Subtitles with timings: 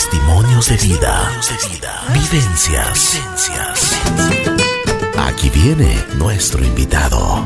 [0.00, 1.30] Testimonios de vida.
[2.14, 3.20] Vivencias.
[5.18, 7.44] Aquí viene nuestro invitado.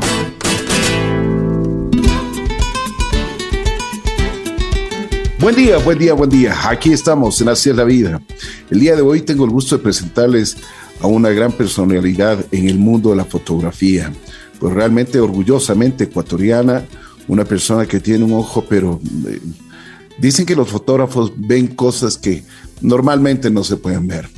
[5.37, 6.55] Buen día, buen día, buen día.
[6.69, 8.21] Aquí estamos en Hacia la Vida.
[8.69, 10.55] El día de hoy tengo el gusto de presentarles
[11.01, 14.13] a una gran personalidad en el mundo de la fotografía.
[14.61, 16.85] Pues realmente orgullosamente ecuatoriana,
[17.27, 19.41] una persona que tiene un ojo, pero eh,
[20.17, 22.43] dicen que los fotógrafos ven cosas que
[22.81, 24.29] normalmente no se pueden ver.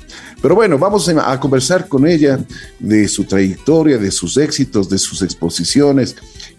[0.41, 2.39] Pero bueno, vamos a conversar con ella
[2.79, 6.16] de su trayectoria, de sus éxitos, de sus exposiciones,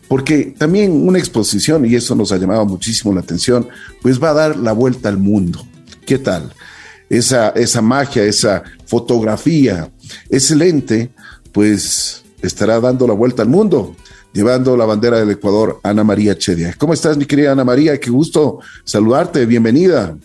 [0.09, 3.69] porque también una exposición, y eso nos ha llamado muchísimo la atención,
[4.03, 5.65] pues va a dar la vuelta al mundo.
[6.07, 6.53] ¿Qué tal?
[7.09, 9.91] Esa, esa magia, esa fotografía
[10.29, 11.11] excelente,
[11.53, 13.95] pues estará dando la vuelta al mundo
[14.39, 16.73] llevando la bandera del Ecuador, Ana María Chedia.
[16.79, 17.99] ¿Cómo estás, mi querida Ana María?
[17.99, 20.17] Qué gusto saludarte, bienvenida.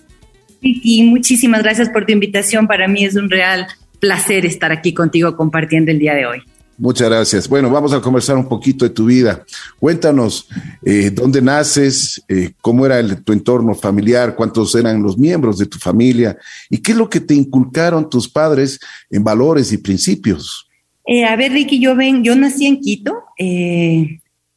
[0.62, 2.68] Y muchísimas gracias por tu invitación.
[2.68, 3.66] Para mí es un real
[3.99, 6.43] placer estar aquí contigo compartiendo el día de hoy.
[6.77, 7.49] Muchas gracias.
[7.49, 9.43] Bueno, vamos a conversar un poquito de tu vida.
[9.79, 10.48] Cuéntanos
[10.85, 15.79] eh, dónde naces, eh, cómo era tu entorno familiar, cuántos eran los miembros de tu
[15.79, 16.38] familia
[16.70, 18.79] y qué es lo que te inculcaron tus padres
[19.10, 20.70] en valores y principios.
[21.07, 23.23] Eh, a ver, Ricky, yo ven, yo nací en Quito.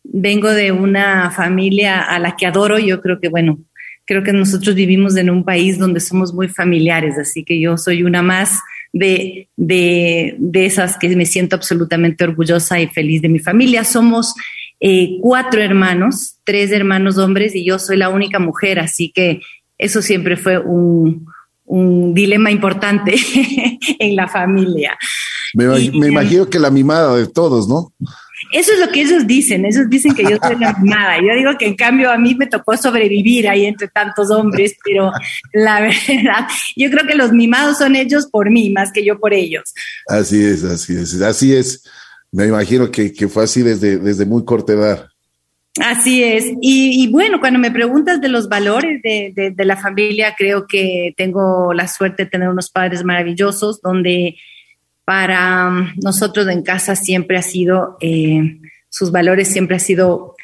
[0.04, 2.78] Vengo de una familia a la que adoro.
[2.78, 3.58] Yo creo que, bueno,
[4.06, 8.02] creo que nosotros vivimos en un país donde somos muy familiares, así que yo soy
[8.02, 8.60] una más
[8.92, 13.84] de, de, esas que me siento absolutamente orgullosa y feliz de mi familia.
[13.84, 14.34] Somos
[14.80, 19.40] eh, cuatro hermanos, tres hermanos hombres y yo soy la única mujer, así que
[19.76, 21.26] eso siempre fue un,
[21.66, 23.16] un dilema importante
[23.98, 24.96] en la familia.
[25.52, 27.92] Me, me, imagino que la mimada de todos, ¿no?
[28.52, 31.18] Eso es lo que ellos dicen, ellos dicen que yo soy la mimada.
[31.18, 35.10] Yo digo que en cambio a mí me tocó sobrevivir ahí entre tantos hombres, pero
[35.52, 39.34] la verdad, yo creo que los mimados son ellos por mí más que yo por
[39.34, 39.74] ellos.
[40.08, 41.82] Así es, así es, así es.
[42.32, 45.08] Me imagino que, fue así desde, desde muy corta edad.
[45.80, 46.52] Así es.
[46.60, 51.74] Y, bueno, cuando me preguntas de los valores de, de, la familia, creo que tengo
[51.74, 54.36] la suerte de tener unos padres maravillosos donde
[55.06, 58.58] para um, nosotros en casa siempre ha sido, eh,
[58.90, 60.34] sus valores siempre ha sido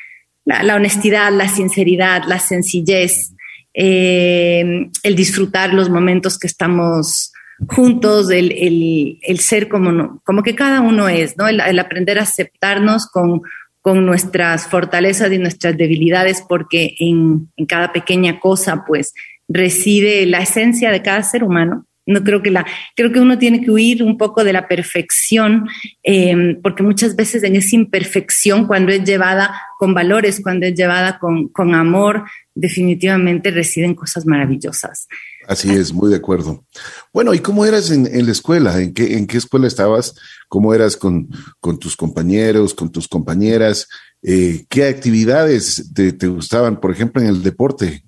[0.44, 3.34] la, honestidad, la sinceridad, la sencillez,
[3.74, 7.32] eh, el disfrutar los momentos que estamos
[7.68, 11.48] juntos, el, ser como, como que cada uno es, ¿no?
[11.48, 13.42] El, aprender a aceptarnos con,
[13.80, 19.12] con, nuestras fortalezas y nuestras debilidades, porque en, en cada pequeña cosa, pues,
[19.48, 23.62] reside la esencia de cada ser humano no creo que la, creo que uno tiene
[23.62, 25.68] que huir un poco de la perfección,
[26.02, 31.18] eh, porque muchas veces en esa imperfección, cuando es llevada con valores, cuando es llevada
[31.18, 32.24] con, con amor,
[32.54, 35.06] definitivamente residen cosas maravillosas.
[35.46, 36.64] Así es, muy de acuerdo.
[37.12, 38.80] Bueno, ¿y cómo eras en, la escuela?
[38.80, 40.14] ¿En qué, ¿En qué escuela estabas?
[40.48, 41.28] ¿Cómo eras con,
[41.60, 43.88] con tus compañeros, con tus compañeras?
[44.22, 48.04] Eh, ¿Qué actividades te gustaban, por ejemplo, en el deporte?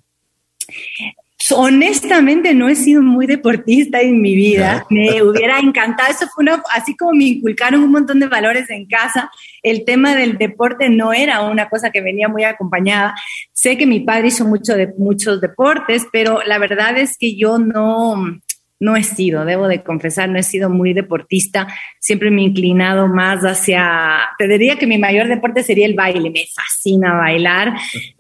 [1.53, 4.87] Honestamente no he sido muy deportista en mi vida.
[4.89, 6.11] Me hubiera encantado.
[6.11, 9.31] Eso fue una, así como me inculcaron un montón de valores en casa.
[9.63, 13.15] El tema del deporte no era una cosa que venía muy acompañada.
[13.53, 17.59] Sé que mi padre hizo mucho de, muchos deportes, pero la verdad es que yo
[17.59, 18.41] no,
[18.81, 21.67] no he sido, debo de confesar, no he sido muy deportista.
[21.99, 26.31] Siempre me he inclinado más hacia, te diría que mi mayor deporte sería el baile.
[26.31, 27.75] Me fascina bailar.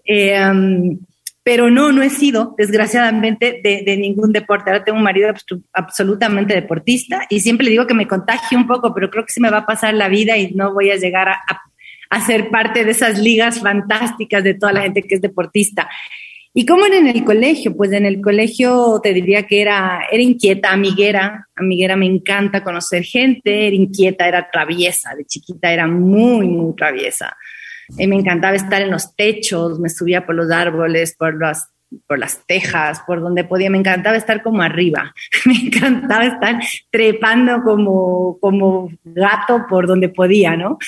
[0.05, 0.99] Eh, um,
[1.45, 4.71] pero no, no he sido, desgraciadamente, de, ningún deporte.
[4.71, 5.29] Ahora tengo un marido
[5.75, 9.43] absolutamente deportista y siempre le digo que me contagie un poco, pero creo que se
[9.43, 11.61] me va a pasar la vida y no voy a llegar a,
[12.27, 15.91] ser parte de esas ligas fantásticas de toda la gente que es deportista.
[16.55, 17.77] ¿Y cómo era en el colegio?
[17.77, 21.49] Pues en el colegio te diría que era, era inquieta, amiguera.
[21.57, 25.15] Amiguera me encanta conocer gente, era inquieta, era traviesa.
[25.17, 27.37] De chiquita era muy, muy traviesa.
[27.99, 31.69] Eh, me encantaba estar en los techos, me subía por los árboles, por las,
[32.07, 33.71] por las tejas, por donde podía.
[33.71, 35.15] Me encantaba estar como arriba.
[35.45, 36.61] Me encantaba estar
[36.91, 40.79] trepando como, como gato por donde podía, ¿no?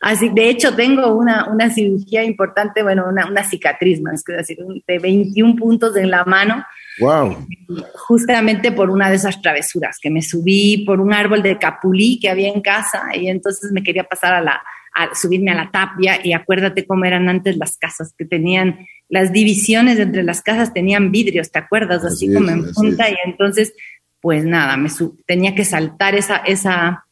[0.00, 4.58] Así, de hecho, tengo una, una cirugía importante, bueno, una, una cicatriz más, que decir,
[4.86, 6.64] de 21 puntos en la mano.
[7.00, 7.46] Wow.
[8.06, 12.30] Justamente por una de esas travesuras, que me subí por un árbol de capulí que
[12.30, 14.62] había en casa y entonces me quería pasar a la,
[14.94, 19.32] a subirme a la tapia y acuérdate cómo eran antes las casas, que tenían las
[19.32, 22.04] divisiones entre las casas, tenían vidrios, ¿te acuerdas?
[22.04, 23.74] Así, como en punta y entonces,
[24.20, 24.88] pues nada, me
[25.26, 27.04] tenía que saltar esa, esa,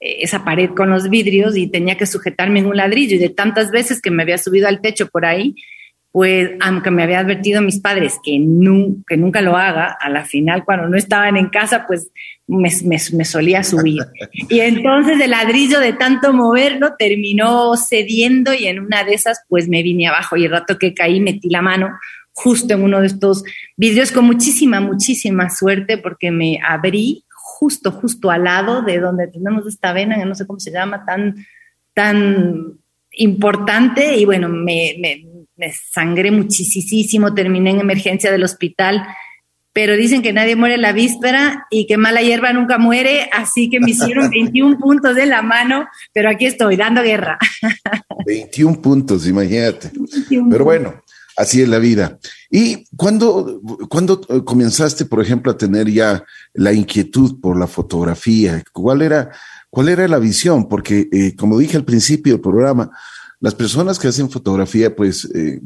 [0.00, 3.70] esa pared con los vidrios y tenía que sujetarme en un ladrillo y de tantas
[3.70, 5.54] veces que me había subido al techo por ahí,
[6.12, 8.32] pues aunque me había advertido mis padres que,
[9.06, 12.10] que nunca lo haga, a la final cuando no estaban en casa, pues
[12.48, 14.02] me, me, solía subir.
[14.48, 19.68] Y entonces el ladrillo de tanto moverlo terminó cediendo y en una de esas pues
[19.68, 21.90] me vine abajo y el rato que caí metí la mano
[22.32, 23.44] justo en uno de estos
[23.76, 29.66] vidrios con muchísima, muchísima suerte porque me abrí justo, justo al lado de donde tenemos
[29.66, 31.34] esta vena, que no sé cómo se llama, tan,
[31.94, 32.78] tan
[33.12, 35.24] importante y bueno, me, me,
[35.60, 39.06] me sangré muchísimo, terminé en emergencia del hospital,
[39.74, 43.78] pero dicen que nadie muere la víspera y que mala hierba nunca muere, así que
[43.78, 47.38] me hicieron 21 puntos de la mano, pero aquí estoy dando guerra.
[48.26, 49.92] 21 puntos, imagínate.
[50.50, 50.94] pero bueno,
[51.36, 52.18] así es la vida.
[52.50, 53.60] ¿Y cuándo,
[53.90, 56.24] cuando comenzaste, por ejemplo, a tener ya
[56.54, 58.62] la inquietud por la fotografía?
[58.72, 59.30] ¿Cuál era,
[59.68, 60.68] cuál era la visión?
[60.70, 62.90] Porque, eh, como dije al principio del programa,
[63.40, 65.60] las personas que hacen fotografía, pues eh,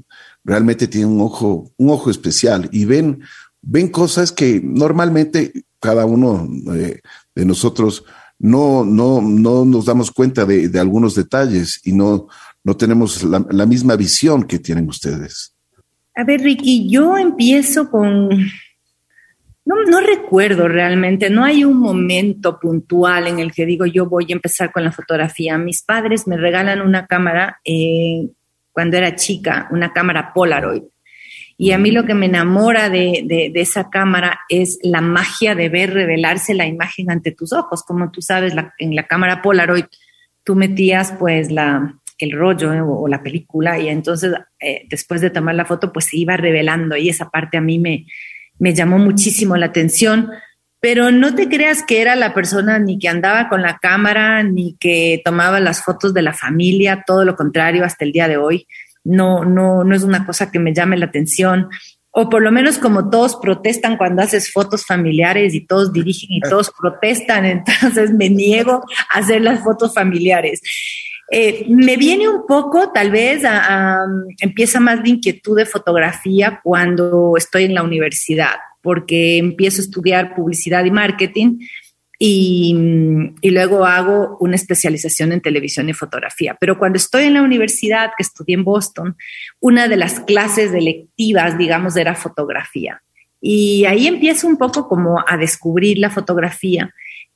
[0.45, 3.21] realmente tienen un ojo, un ojo especial y ven,
[3.61, 7.01] ven cosas que normalmente cada uno eh,
[7.35, 8.05] de nosotros
[8.39, 12.29] no, no, no nos damos cuenta de, algunos detalles y no,
[12.63, 15.55] no tenemos la misma visión que tienen ustedes.
[16.17, 18.31] A ver, Ricky, yo empiezo con
[19.65, 24.27] no, no, recuerdo realmente, no hay un momento puntual en el que digo yo voy
[24.29, 25.57] a empezar con la fotografía.
[25.57, 28.29] Mis padres me regalan una cámara eh,
[28.73, 30.83] cuando era chica, una cámara Polaroid.
[31.57, 35.69] Y a mí lo que me enamora de, de, esa cámara es la magia de
[35.69, 37.85] ver revelarse la imagen ante tus ojos.
[37.85, 39.85] Como tú sabes, en la cámara Polaroid
[40.43, 45.31] tú metías pues la, el rollo eh, o, la película y entonces eh, después de
[45.31, 48.07] tomar la foto pues se iba revelando y esa parte a mí me,
[48.59, 50.31] me llamó muchísimo la atención,
[50.81, 54.77] pero no te creas que era la persona ni que andaba con la cámara, ni
[54.79, 58.67] que tomaba las fotos de la familia, todo lo contrario, hasta el día de hoy.
[59.03, 61.69] No, no, no es una cosa que me llame la atención.
[62.11, 66.41] O por lo menos como todos protestan cuando haces fotos familiares y todos dirigen y
[66.41, 70.61] todos protestan, entonces me niego a hacer las fotos familiares.
[71.31, 73.43] Eh, me viene un poco, tal vez,
[74.41, 80.35] empieza más de inquietud de fotografía cuando estoy en la universidad, porque empiezo a estudiar
[80.35, 81.59] publicidad y marketing
[82.19, 82.77] y,
[83.41, 86.57] y, luego hago una especialización en televisión y fotografía.
[86.61, 89.17] Pero cuando estoy en la universidad, que estudié en Boston,
[89.61, 93.03] una de las clases electivas, digamos, era fotografía.
[93.41, 96.95] Y ahí empiezo un poco como a descubrir la fotografía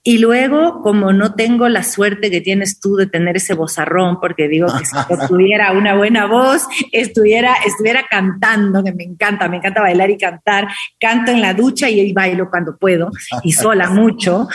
[0.09, 4.49] y luego, como no tengo la suerte que tienes tú de tener ese vozarrón, porque
[4.49, 4.97] digo que si
[5.29, 10.67] tuviera una buena voz, estuviera, estuviera cantando, que me encanta, me encanta bailar y cantar.
[10.99, 13.11] Canto en la ducha y bailo cuando puedo,
[13.43, 14.49] y sola mucho.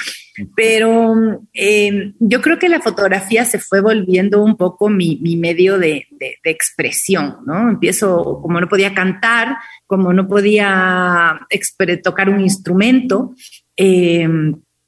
[0.56, 1.14] Pero
[1.54, 6.08] em, yo creo que la fotografía se fue volviendo un poco mi, medio de,
[6.46, 7.70] expresión, ¿no?
[7.70, 11.42] Empiezo, como no podía cantar, como no podía
[12.04, 13.36] tocar un instrumento,
[13.78, 14.28] eh,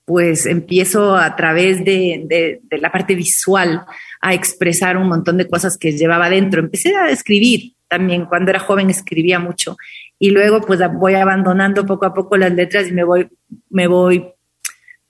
[0.05, 3.85] pues empiezo a través de, la parte visual
[4.21, 6.61] a expresar un montón de cosas que llevaba dentro.
[6.61, 9.75] Empecé a escribir también, cuando era joven escribía mucho
[10.19, 13.27] y luego pues voy abandonando poco a poco las letras y me voy,
[13.69, 14.25] me voy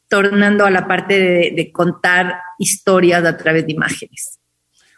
[0.07, 4.39] tornando a la parte de, contar historias a través de imágenes.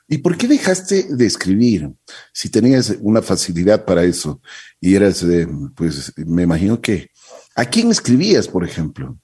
[0.07, 1.89] ¿Y por qué dejaste de escribir?
[2.31, 4.41] Si tenías una facilidad para eso
[4.79, 5.25] y eras,
[5.75, 7.09] pues me imagino que...
[7.55, 9.17] ¿A quién escribías, por ejemplo?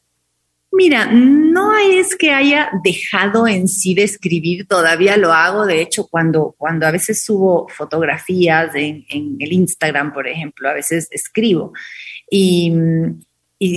[0.76, 5.68] Mira, no es que haya dejado en sí de escribir, todavía lo hago.
[5.68, 11.08] De hecho, cuando, cuando a veces subo fotografías en, el Instagram, por ejemplo, a veces
[11.12, 11.74] escribo.
[12.30, 12.74] Y,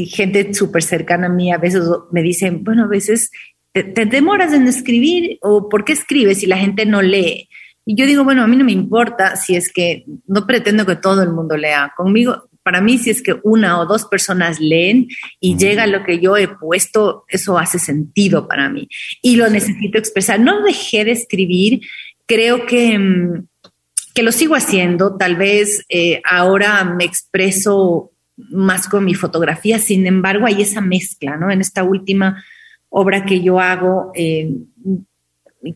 [0.08, 3.30] gente súper cercana a mí a veces me dicen, bueno, a veces
[3.72, 7.48] te, te, demoras en escribir o ¿por qué escribes si la gente no lee?
[7.84, 10.96] Y yo digo, bueno, a mí no me importa si es que no pretendo que
[10.96, 11.92] todo el mundo lea.
[11.96, 15.06] Conmigo, para mí, si es que una o dos personas leen
[15.38, 18.88] y llega lo que yo he puesto, eso hace sentido para mí.
[19.22, 20.40] Y lo necesito expresar.
[20.40, 21.82] No dejé de escribir,
[22.26, 23.46] creo que, mm,
[24.14, 30.04] que lo sigo haciendo, tal vez eh, ahora me expreso más con mi fotografía, sin
[30.04, 31.52] embargo hay esa mezcla, ¿no?
[31.52, 32.44] En esta última
[32.88, 34.50] obra que yo hago, eh,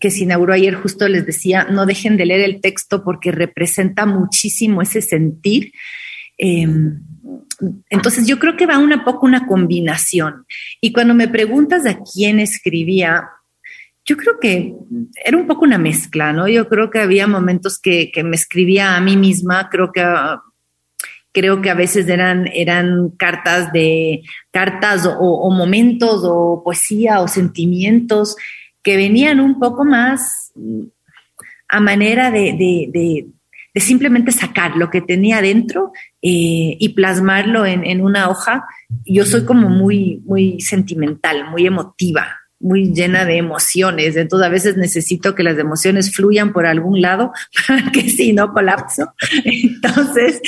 [0.00, 4.06] que se inauguró ayer, justo les decía, no dejen de leer el texto porque representa
[4.06, 5.70] muchísimo ese sentir
[6.42, 7.02] Em,
[7.90, 10.46] entonces yo creo que va una poco una combinación.
[10.80, 13.28] Y cuando me preguntas a quién escribía,
[14.06, 14.74] yo creo que
[15.22, 16.48] era un poco una mezcla, ¿no?
[16.48, 20.02] Yo creo que había momentos que, me escribía a mí misma, creo que
[21.32, 28.34] creo que a veces eran, eran cartas de cartas o, momentos o poesía o sentimientos
[28.82, 30.52] que venían un poco más
[31.68, 33.28] a manera de
[33.76, 38.64] simplemente sacar lo que tenía dentro eh, y plasmarlo en, en, una hoja.
[39.04, 44.16] Yo soy como muy, muy sentimental, muy emotiva, muy llena de emociones.
[44.16, 47.32] Entonces a veces necesito que las emociones fluyan por algún lado
[47.68, 49.12] para que si no colapso.
[49.44, 50.40] Entonces,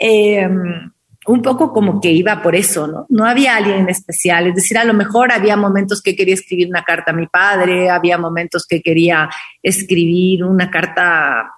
[0.00, 0.48] eh,
[1.26, 3.06] un poco como que iba por eso, ¿no?
[3.08, 6.68] No había alguien en especial, es decir, a lo mejor había momentos que quería escribir
[6.68, 9.30] una carta a mi padre, había momentos que quería
[9.62, 11.50] escribir una carta,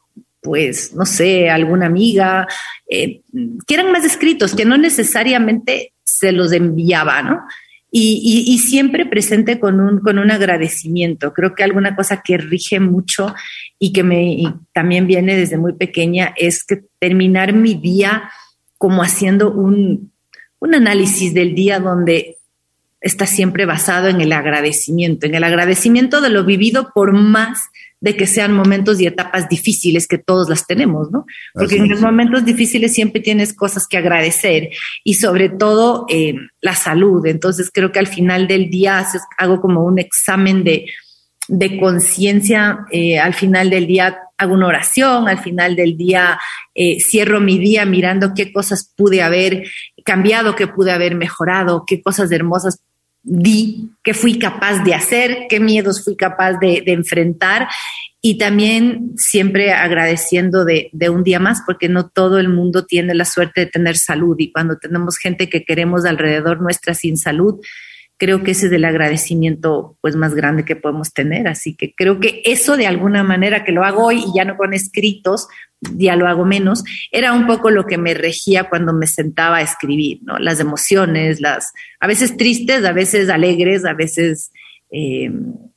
[0.46, 2.46] pues, no sé, alguna amiga,
[2.88, 3.22] eh,
[3.66, 7.40] que eran más escritos, que no necesariamente se los enviaba, ¿no?
[7.90, 11.32] Y, siempre presente con un, con un agradecimiento.
[11.32, 13.34] Creo que alguna cosa que rige mucho
[13.78, 18.30] y que me también viene desde muy pequeña es que terminar mi día
[18.76, 20.12] como haciendo un,
[20.58, 22.36] un análisis del día donde
[23.00, 28.16] está siempre basado en el agradecimiento, en el agradecimiento de lo vivido por más de
[28.16, 31.24] que sean momentos y etapas difíciles que todos las tenemos, ¿no?
[31.54, 34.70] Porque en los momentos difíciles siempre tienes cosas que agradecer
[35.02, 37.24] y sobre todo eh, la salud.
[37.26, 39.06] Entonces creo que al final del día
[39.38, 40.86] hago como un examen de,
[41.48, 46.38] de conciencia, eh, al final del día hago una oración, al final del día
[46.74, 49.64] eh, cierro mi día mirando qué cosas pude haber
[50.04, 52.80] cambiado, qué pude haber mejorado, qué cosas hermosas
[53.26, 57.68] di, qué fui capaz de hacer, qué miedos fui capaz de, enfrentar.
[58.22, 63.14] Y también siempre agradeciendo de, de, un día más, porque no todo el mundo tiene
[63.14, 64.36] la suerte de tener salud.
[64.38, 67.60] Y cuando tenemos gente que queremos alrededor nuestra sin salud,
[68.18, 71.48] creo que ese es el agradecimiento pues más grande que podemos tener.
[71.48, 74.56] Así que creo que eso de alguna manera que lo hago hoy y ya no
[74.56, 75.48] con escritos,
[75.80, 79.62] ya lo hago menos, era un poco lo que me regía cuando me sentaba a
[79.62, 80.38] escribir, ¿no?
[80.38, 84.50] Las emociones, las, a veces tristes, a veces alegres, a veces
[84.90, 85.30] eh,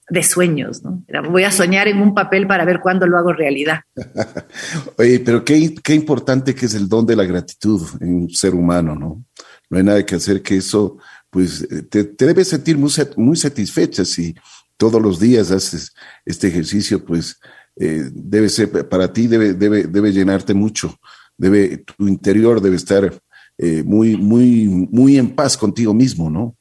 [0.09, 1.03] de sueños, ¿no?
[1.29, 3.81] voy a soñar en un papel para ver cuándo lo hago realidad.
[4.97, 8.55] Oye, pero qué, qué importante que es el don de la gratitud en un ser
[8.55, 9.23] humano, ¿no?
[9.69, 10.97] No hay nada que hacer que eso
[11.29, 14.35] pues eh, te, debes sentir muy, muy satisfecha si
[14.77, 15.93] todos los días haces
[16.25, 17.39] este ejercicio, pues
[17.75, 20.97] eh, debe ser, para ti debe, debe, debe llenarte mucho,
[21.37, 23.13] debe, tu interior debe estar
[23.57, 26.55] eh, muy, muy, muy en paz contigo mismo, ¿no?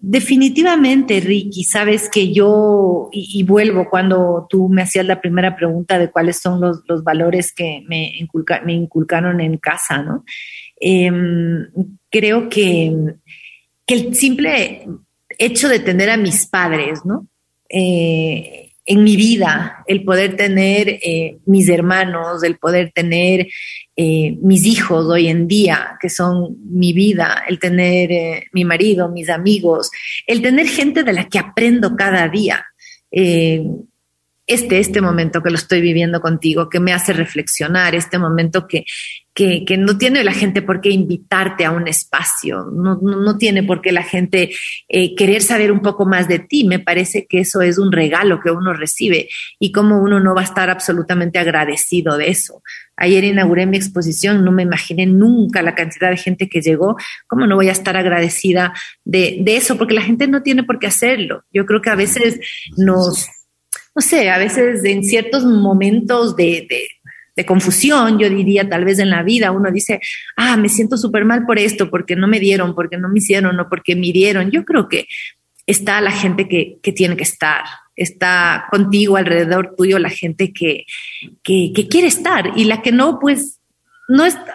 [0.00, 6.12] definitivamente, Ricky, sabes que yo, y, vuelvo cuando tú me hacías la primera pregunta de
[6.12, 8.12] cuáles son los, los valores que me,
[8.64, 10.24] me inculcaron en casa, ¿no?
[10.80, 11.66] Em,
[12.10, 12.94] creo que,
[13.86, 14.86] el simple
[15.38, 17.26] hecho de tener a mis padres, ¿no?
[17.68, 23.48] Eh, en mi vida, el poder tener eh, mis hermanos, el poder tener
[23.96, 29.28] eh, mis hijos hoy en día, que son mi vida, el tener mi marido, mis
[29.28, 29.90] amigos,
[30.26, 32.64] el tener gente de la que aprendo cada día
[34.48, 38.84] este, este momento que lo estoy viviendo contigo, que me hace reflexionar, este momento que,
[39.38, 43.62] que, que no tiene la gente por qué invitarte a un espacio, no, no, tiene
[43.62, 44.50] por qué la gente
[44.88, 46.64] eh, querer saber un poco más de ti.
[46.64, 49.28] Me parece que eso es un regalo que uno recibe
[49.60, 52.64] y como uno no va a estar absolutamente agradecido de eso.
[52.96, 56.96] Ayer inauguré mi exposición, no me imaginé nunca la cantidad de gente que llegó.
[57.28, 58.72] ¿Cómo no voy a estar agradecida
[59.04, 59.78] de, de eso?
[59.78, 61.44] Porque la gente no tiene por qué hacerlo.
[61.52, 62.40] Yo creo que a veces
[62.76, 63.28] nos
[63.98, 66.68] no sé, a veces en ciertos momentos de,
[67.46, 70.00] confusión, yo diría tal vez en la vida, uno dice,
[70.36, 73.58] ah, me siento súper mal por esto, porque no me dieron, porque no me hicieron
[73.58, 74.50] o porque me dieron.
[74.50, 75.06] Yo creo que
[75.66, 77.64] está la gente que, tiene que estar,
[77.96, 80.84] está contigo, alrededor tuyo, la gente que,
[81.42, 83.60] que, quiere estar y la que no, pues
[84.08, 84.54] no está.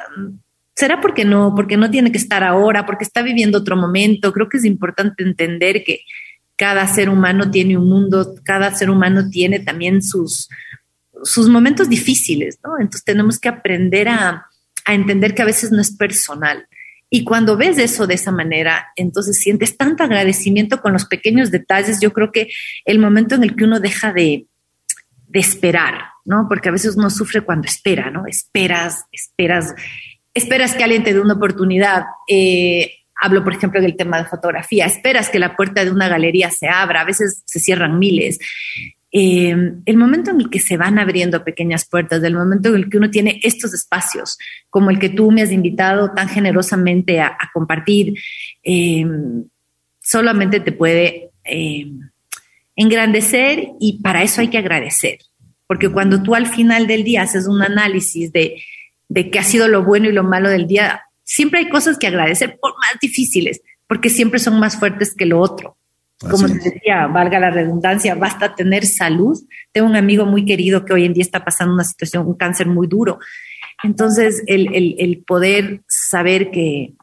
[0.76, 4.34] Será porque no, porque no tiene que estar ahora, porque está viviendo otro momento.
[4.34, 6.02] Creo que es importante entender que,
[6.56, 10.50] cada ser humano tiene un mundo, cada ser humano tiene también sus,
[11.24, 12.78] sus momentos difíciles, ¿no?
[12.80, 14.48] Entonces tenemos que aprender a,
[14.86, 16.68] entender que a veces no es personal.
[17.10, 22.02] Y cuando ves eso de esa manera, entonces sientes tanto agradecimiento con los pequeños detalles.
[22.02, 22.50] Yo creo que
[22.86, 24.48] el momento en el que uno deja de,
[25.28, 26.48] de esperar, ¿no?
[26.50, 28.26] Porque a veces uno sufre cuando espera, ¿no?
[28.26, 29.74] Esperas, esperas,
[30.34, 32.04] esperas que alguien te dé una oportunidad.
[32.28, 34.86] Eh, Hablo, por ejemplo, del tema de fotografía.
[34.86, 38.38] Esperas que la puerta de una galería se abra, a veces se cierran miles.
[39.16, 39.56] Eh,
[39.86, 42.98] el momento en el que se van abriendo pequeñas puertas, del momento en el que
[42.98, 44.40] uno tiene estos espacios,
[44.72, 48.16] como el que tú me has invitado tan generosamente a, compartir,
[48.64, 49.06] eh,
[50.02, 51.92] solamente te puede eh,
[52.76, 55.20] engrandecer y para eso hay que agradecer.
[55.68, 58.64] Porque cuando tú al final del día haces un análisis de,
[59.10, 62.08] de qué ha sido lo bueno y lo malo del día, siempre hay cosas que
[62.08, 65.78] agradecer, por más difíciles, porque siempre son más fuertes que lo otro.
[66.30, 69.38] Como te decía, valga la redundancia, basta tener salud.
[69.72, 72.68] Tengo un amigo muy querido que hoy en día está pasando una situación, un cáncer
[72.68, 73.20] muy duro.
[73.84, 76.94] Entonces, el, poder saber que,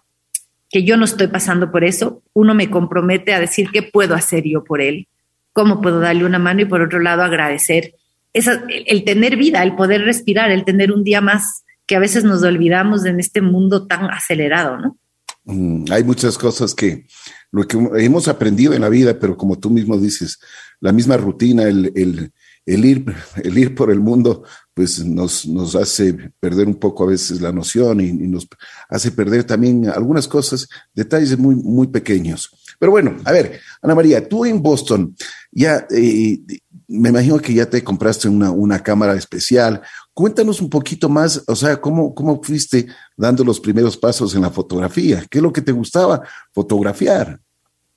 [0.70, 4.44] que yo no estoy pasando por eso, uno me compromete a decir qué puedo hacer
[4.44, 5.06] yo por él,
[5.52, 7.94] cómo puedo darle una mano y por otro lado agradecer
[8.32, 12.42] el tener vida, el poder respirar, el tener un día más que a veces nos
[12.44, 14.96] olvidamos en este mundo tan acelerado, ¿no?
[15.44, 17.06] Mm, hay muchas cosas que
[17.50, 20.38] lo que hemos aprendido en la vida, pero como tú mismo dices,
[20.80, 22.32] la misma rutina, el,
[22.66, 24.44] ir, el ir por el mundo,
[24.74, 28.48] pues nos, hace perder un poco a veces la noción y, nos
[28.88, 32.50] hace perder también algunas cosas, detalles muy, pequeños.
[32.78, 35.14] Pero bueno, a ver, Ana María, tú en Boston,
[35.50, 36.40] ya eh,
[36.86, 39.82] me imagino que ya te compraste una cámara especial.
[40.12, 42.86] Cuéntanos un poquito más, o sea, ¿cómo, cómo fuiste
[43.16, 45.22] dando los primeros pasos en la fotografía.
[45.30, 47.38] ¿Qué es lo que te gustaba fotografiar?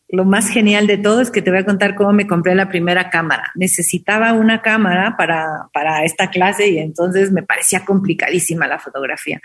[0.09, 2.69] Lo más genial de todo es que te voy a contar cómo me compré la
[2.69, 3.51] primera cámara.
[3.55, 9.41] Necesitaba una cámara para, para esta clase y entonces me parecía complicadísima la fotografía.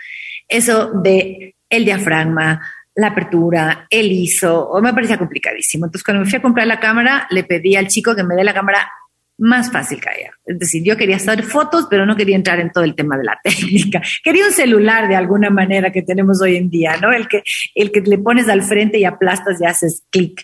[0.47, 2.61] Eso de el diafragma,
[2.93, 5.85] la apertura, el ISO, me parecía complicadísimo.
[5.85, 8.43] Entonces, cuando me fui a comprar la cámara, le pedí al chico que me dé
[8.43, 8.91] la cámara
[9.39, 10.31] más fácil haya.
[10.45, 13.23] Es decir, yo quería hacer fotos, pero no quería entrar en todo el tema de
[13.23, 14.01] la técnica.
[14.23, 17.11] Quería un celular de alguna manera que tenemos hoy en día, ¿no?
[17.11, 17.43] El que,
[17.75, 20.43] el que le pones al frente y aplastas y haces clic.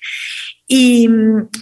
[0.67, 1.09] Y,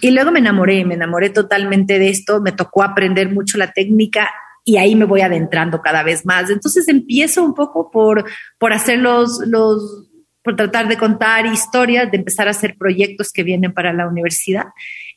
[0.00, 4.30] y luego me enamoré, me enamoré totalmente de esto, me tocó aprender mucho la técnica
[4.64, 6.48] y ahí me voy adentrando cada vez más.
[6.48, 8.24] Entonces empiezo un poco por,
[8.58, 10.08] por hacer los, los,
[10.42, 14.66] por tratar de contar historias, de empezar a hacer proyectos que vienen para la universidad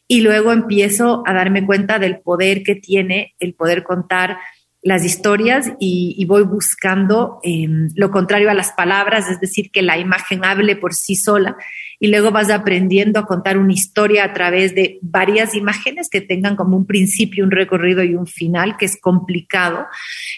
[0.07, 4.37] y luego empiezo a darme cuenta del poder que tiene el poder contar
[4.81, 9.97] las historias y, voy buscando em, lo contrario a las palabras, es decir, que la
[9.97, 11.57] imagen hable por sí sola
[11.99, 16.55] y luego vas aprendiendo a contar una historia a través de varias imágenes que tengan
[16.55, 19.87] como un principio, un recorrido y un final, que es complicado.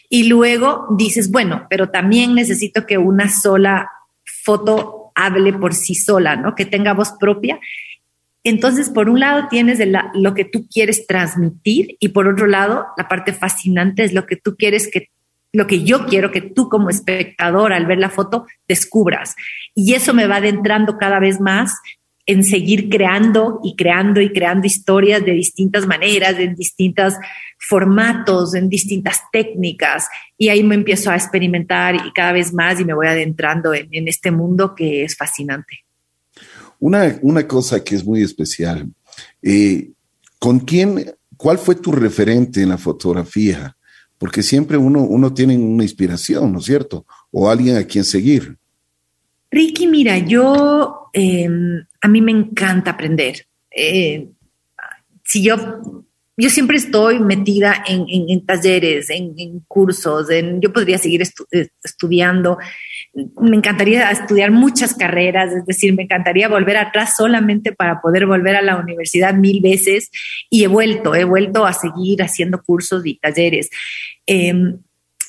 [0.09, 3.91] Y luego dices, bueno, pero también necesito que una sola
[4.43, 6.55] foto hable por sí sola, ¿no?
[6.55, 7.59] Que tenga voz propia
[8.43, 9.79] entonces, por un lado tienes
[10.13, 14.37] lo que tú quieres transmitir y por otro lado, la parte fascinante es lo que
[14.37, 15.09] tú quieres que,
[15.51, 19.35] lo que yo quiero que tú como espectador al ver la foto descubras.
[19.75, 21.75] Y eso me va adentrando cada vez más
[22.25, 27.15] en seguir creando y creando y creando historias de distintas maneras, en distintos
[27.57, 30.07] formatos, en distintas técnicas.
[30.37, 34.07] Y ahí me empiezo a experimentar y cada vez más y me voy adentrando en
[34.07, 35.88] este mundo que es fascinante.
[36.79, 38.89] Una, una cosa que es muy especial,
[39.41, 39.91] eh,
[40.39, 43.75] ¿con quién, cuál fue tu referente en la fotografía?
[44.17, 47.05] Porque siempre uno, uno tiene una inspiración, ¿no es cierto?
[47.31, 48.57] O alguien a quien seguir.
[49.51, 53.45] Ricky, mira, yo, em, a mí me encanta aprender.
[53.71, 54.29] Eh,
[55.23, 56.05] si yo
[56.39, 61.21] yo siempre estoy metida en, talleres, en, cursos, en, yo podría seguir
[61.83, 62.57] estudiando.
[63.41, 68.55] Me encantaría estudiar muchas carreras, es decir, me encantaría volver atrás solamente para poder volver
[68.55, 70.09] a la universidad mil veces
[70.49, 73.69] y he vuelto, he vuelto a seguir haciendo cursos y talleres.
[74.25, 74.79] Em,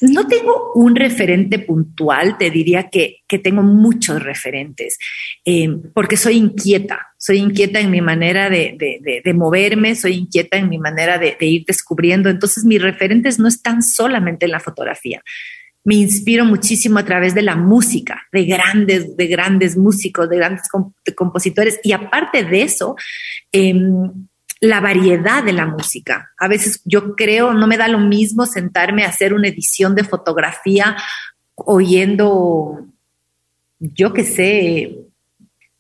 [0.01, 4.99] no tengo un referente puntual, te diría que, tengo muchos referentes,
[5.45, 10.79] eh, porque soy inquieta, soy inquieta en mi manera de, moverme, soy inquieta en mi
[10.79, 15.23] manera de, ir descubriendo, entonces mis referentes no están solamente en la fotografía.
[15.83, 20.69] Me inspiro muchísimo a través de la música, de grandes, de grandes músicos, de grandes
[21.17, 21.81] compositores.
[21.83, 22.97] Y aparte de eso,
[23.51, 24.29] em,
[24.61, 26.31] la variedad de la música.
[26.39, 30.05] A veces yo creo, no me da lo mismo sentarme a hacer una edición de
[30.05, 30.97] fotografía
[31.55, 32.87] oyendo,
[33.79, 34.99] yo qué sé,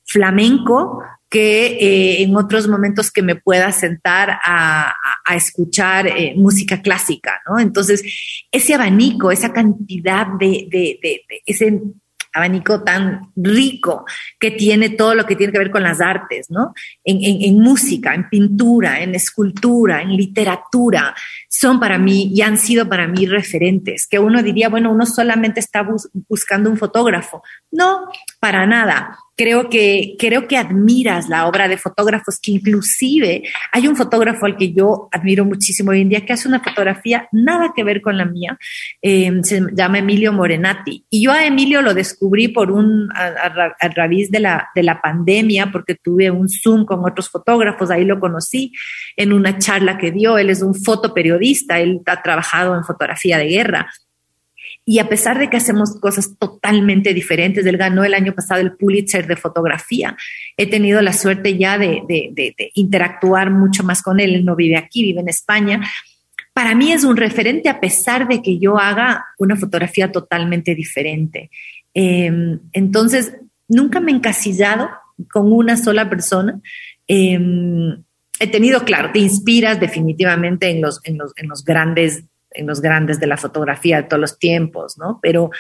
[0.05, 4.97] flamenco, que eh, en otros momentos que me pueda sentar a,
[5.37, 7.61] escuchar eh, música clásica, ¿no?
[7.61, 8.03] Entonces,
[8.51, 11.81] ese abanico, esa cantidad de, de, de, de ese
[12.33, 14.05] abanico tan rico
[14.39, 16.75] que tiene todo lo que tiene que ver con las artes, ¿no?
[17.05, 21.15] En, música, en pintura, en escultura, en literatura,
[21.49, 25.61] son para mí y han sido para mí referentes, que uno diría, bueno, uno solamente
[25.61, 25.87] está
[26.29, 27.43] buscando un fotógrafo.
[27.71, 28.09] No,
[28.41, 33.97] para nada creo que, creo que admiras la obra de fotógrafos, que inclusive hay un
[33.97, 37.83] fotógrafo al que yo admiro muchísimo hoy en día, que hace una fotografía nada que
[37.83, 38.59] ver con la mía,
[39.01, 41.07] em, se llama Emilio Morenati.
[41.09, 45.71] Y yo a Emilio lo descubrí por un, a, raíz de la, de la pandemia,
[45.73, 48.73] porque tuve un Zoom con otros fotógrafos, ahí lo conocí
[49.17, 53.47] en una charla que dio, él es un fotoperiodista, él ha trabajado en fotografía de
[53.47, 53.89] guerra
[54.85, 58.73] Y a pesar de que hacemos cosas totalmente diferentes, él ganó el año pasado el
[58.73, 60.17] Pulitzer de fotografía.
[60.57, 62.03] He tenido la suerte ya de,
[62.75, 64.35] interactuar mucho más con él.
[64.35, 65.81] Él no vive aquí, vive en España.
[66.53, 71.51] Para mí es un referente a pesar de que yo haga una fotografía totalmente diferente.
[71.95, 73.35] Em, entonces,
[73.69, 74.91] nunca me he encasillado
[75.33, 76.61] con una sola persona.
[77.07, 78.03] Em,
[78.41, 83.99] he tenido, claro, te inspiras definitivamente en los, grandes en los grandes de la fotografía
[83.99, 85.19] de todos los tiempos, ¿no?
[85.23, 85.51] Pero,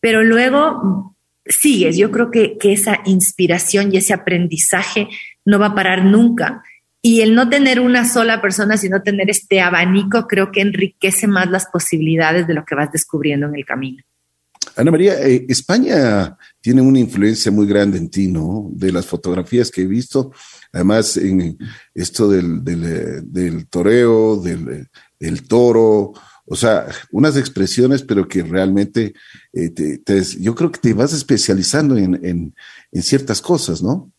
[0.00, 1.96] pero luego sigues.
[1.96, 5.08] Yo creo que, que esa inspiración y ese aprendizaje
[5.44, 6.62] no va a parar nunca.
[7.00, 11.48] Y el no tener una sola persona, sino tener este abanico, creo que enriquece más
[11.50, 14.02] las posibilidades de lo que vas descubriendo en el camino.
[14.76, 18.68] Ana María, eh, España tiene una influencia muy grande en ti, ¿no?
[18.72, 20.32] De las fotografías que he visto,
[20.72, 21.58] además en
[21.94, 24.88] esto del, del, eh, del toreo, del,
[25.20, 26.12] el toro,
[26.46, 29.14] o sea, unas expresiones, pero que realmente
[29.52, 29.98] eh,
[30.40, 32.54] yo creo que te vas especializando en,
[32.92, 34.10] ciertas cosas, ¿no?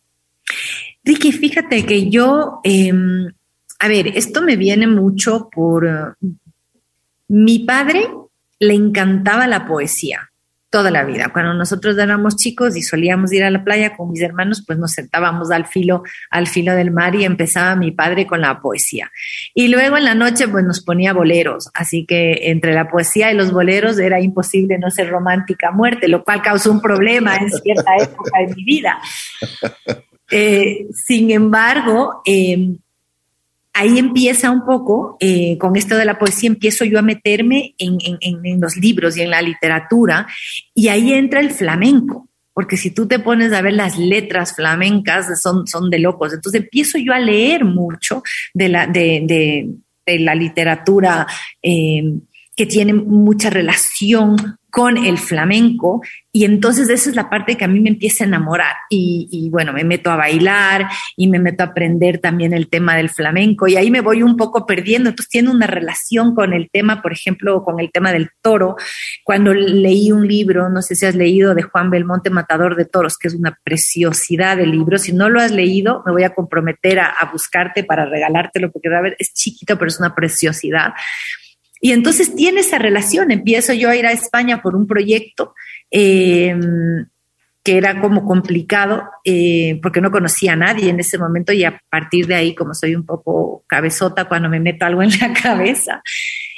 [1.03, 3.27] Ricky, fíjate que yo, em,
[3.79, 5.85] a ver, esto me viene mucho por...
[5.85, 6.27] Uh,
[7.27, 8.09] mi padre
[8.59, 10.29] le encantaba la poesía
[10.69, 11.29] toda la vida.
[11.34, 14.91] Cuando nosotros éramos chicos y solíamos ir a la playa con mis hermanos, pues nos
[14.91, 19.12] sentábamos al filo, al filo del mar y empezaba mi padre con la poesía.
[19.53, 21.69] Y luego en la noche, pues nos ponía boleros.
[21.73, 26.08] Así que entre la poesía y los boleros era imposible no ser romántica a muerte,
[26.08, 28.99] lo cual causó un problema en cierta época de mi vida.
[30.32, 32.75] Eh, sin embargo, eh,
[33.73, 38.62] ahí empieza un poco, eh, con esto de la poesía, empiezo yo a meterme en,
[38.62, 40.27] los libros y en la literatura,
[40.73, 45.41] y ahí entra el flamenco, porque si tú te pones a ver las letras flamencas,
[45.41, 46.34] son, son de locos.
[46.34, 48.21] Entonces empiezo yo a leer mucho
[48.53, 49.69] de la, de,
[50.05, 51.27] la literatura
[51.62, 52.03] eh,
[52.55, 56.01] que tiene mucha relación con el flamenco
[56.32, 59.73] y entonces esa es la parte que a mí me empieza a enamorar y, bueno,
[59.73, 63.77] me meto a bailar y me meto a aprender también el tema del flamenco y
[63.77, 67.63] ahí me voy un poco perdiendo, entonces tiene una relación con el tema, por ejemplo,
[67.63, 68.75] con el tema del toro.
[69.23, 73.17] Cuando leí un libro, no sé si has leído de Juan Belmonte, Matador de Toros,
[73.17, 76.99] que es una preciosidad de libro, si no lo has leído, me voy a comprometer
[76.99, 80.93] a, buscarte para regalártelo porque a ver, es chiquito, pero es una preciosidad
[81.82, 83.32] y entonces tiene esa relación.
[83.32, 85.54] Empiezo yo a ir a España por un proyecto
[85.89, 87.06] em,
[87.63, 91.82] que era como complicado eh, porque no conocía a nadie en ese momento y a
[91.89, 96.02] partir de ahí, como soy un poco cabezota cuando me meto algo en la cabeza,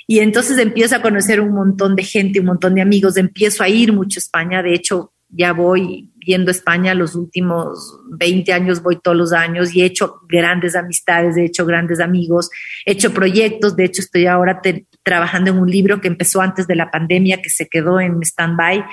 [0.07, 3.69] y entonces empiezo a conocer un montón de gente, un montón de amigos, empiezo a
[3.69, 8.99] ir mucho a España, de hecho ya voy viendo España los últimos 20 años, voy
[9.01, 12.49] todos los años y he hecho grandes amistades, he hecho grandes amigos,
[12.85, 14.61] he hecho proyectos, de hecho estoy ahora
[15.03, 18.85] trabajando en un libro que empezó antes de la pandemia, que se quedó en stand-by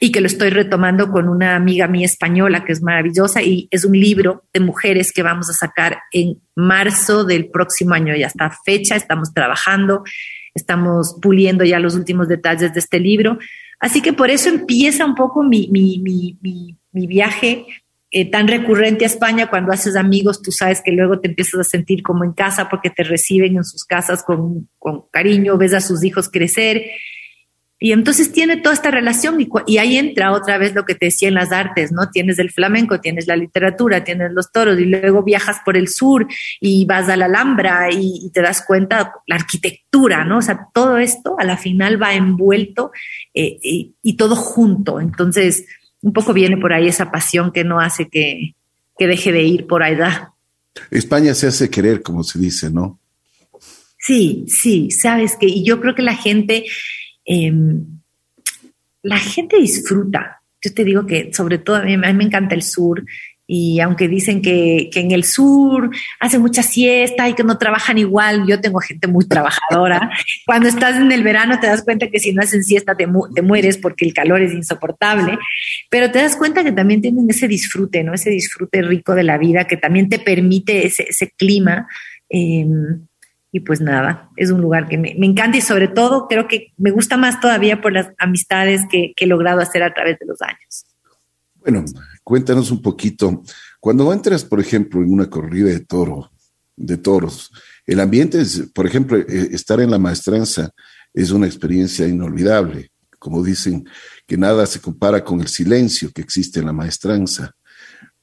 [0.00, 3.84] y que lo estoy retomando con una amiga mía española que es maravillosa y es
[3.84, 8.14] un libro de mujeres que vamos a sacar en marzo del próximo año.
[8.16, 10.02] Ya está fecha, estamos trabajando,
[10.54, 13.38] estamos puliendo ya los últimos detalles de este libro
[13.84, 15.68] Así que por eso empieza un poco mi,
[16.90, 17.66] viaje
[18.10, 19.50] eh, tan recurrente a España.
[19.50, 22.88] Cuando haces amigos, tú sabes que luego te empiezas a sentir como en casa porque
[22.88, 26.82] te reciben en sus casas con, con cariño, ves a sus hijos crecer
[27.78, 31.28] y entonces tiene toda esta relación y, ahí entra otra vez lo que te decía
[31.28, 32.08] en las artes, ¿no?
[32.10, 36.26] Tienes el flamenco, tienes la literatura, tienes los toros y luego viajas por el sur
[36.60, 40.38] y vas a la Alhambra y, te das cuenta la arquitectura, ¿no?
[40.38, 42.92] O sea, todo esto a la final va envuelto
[43.34, 45.00] eh, y, todo junto.
[45.00, 45.66] Entonces,
[46.00, 48.54] un poco viene por ahí esa pasión que no hace que,
[48.96, 49.98] que deje de ir por ahí.
[50.90, 53.00] España se hace querer, como se dice, ¿no?
[53.98, 56.66] Sí, sí, sabes que, y yo creo que la gente
[57.24, 57.84] Em,
[59.02, 60.40] la gente disfruta.
[60.62, 63.04] Yo te digo que sobre todo a mí, me encanta el sur
[63.46, 68.46] y aunque dicen que, en el sur hacen mucha siesta y que no trabajan igual,
[68.46, 70.10] yo tengo gente muy trabajadora.
[70.46, 73.76] Cuando estás en el verano te das cuenta que si no hacen siesta te, mueres
[73.76, 75.38] porque el calor es insoportable,
[75.90, 78.14] pero te das cuenta que también tienen ese disfrute, ¿no?
[78.14, 81.86] Ese disfrute rico de la vida que también te permite ese, clima.
[82.30, 83.06] Em,
[83.54, 86.90] y pues nada, es un lugar que me, encanta y sobre todo creo que me
[86.90, 90.84] gusta más todavía por las amistades que, he logrado hacer a través de los años.
[91.60, 91.84] Bueno,
[92.24, 93.44] cuéntanos un poquito.
[93.78, 96.32] Cuando entras, por ejemplo, en una corrida de toro,
[96.74, 97.52] de toros,
[97.86, 100.72] el ambiente es, por ejemplo, eh, estar en la maestranza
[101.12, 102.90] es una experiencia inolvidable.
[103.20, 103.88] Como dicen,
[104.26, 107.52] que nada se compara con el silencio que existe en la maestranza.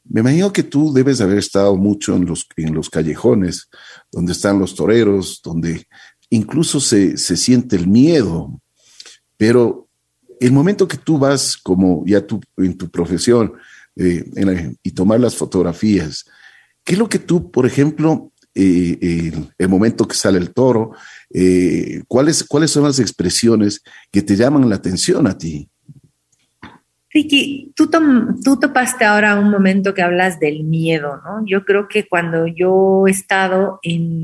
[0.04, 3.70] Me imagino que tú debes haber estado mucho en los, en los callejones,
[4.12, 5.88] donde están los toreros, donde
[6.30, 8.60] incluso se, se siente el miedo.
[9.38, 9.88] Pero
[10.39, 13.54] el momento que tú vas como ya tú en tu profesión
[13.95, 16.26] eh, y tomar las fotografías,
[16.84, 20.91] ¿qué es lo que tú, por ejemplo, eh, el momento que sale el toro,
[21.30, 25.69] eh, ¿cuáles, ¿cuáles son las expresiones que te llaman la atención a ti?
[27.13, 27.89] Ricky, tú,
[28.43, 31.45] tú topaste ahora un momento que hablas del miedo, ¿no?
[31.45, 34.24] Yo creo que cuando yo he estado en,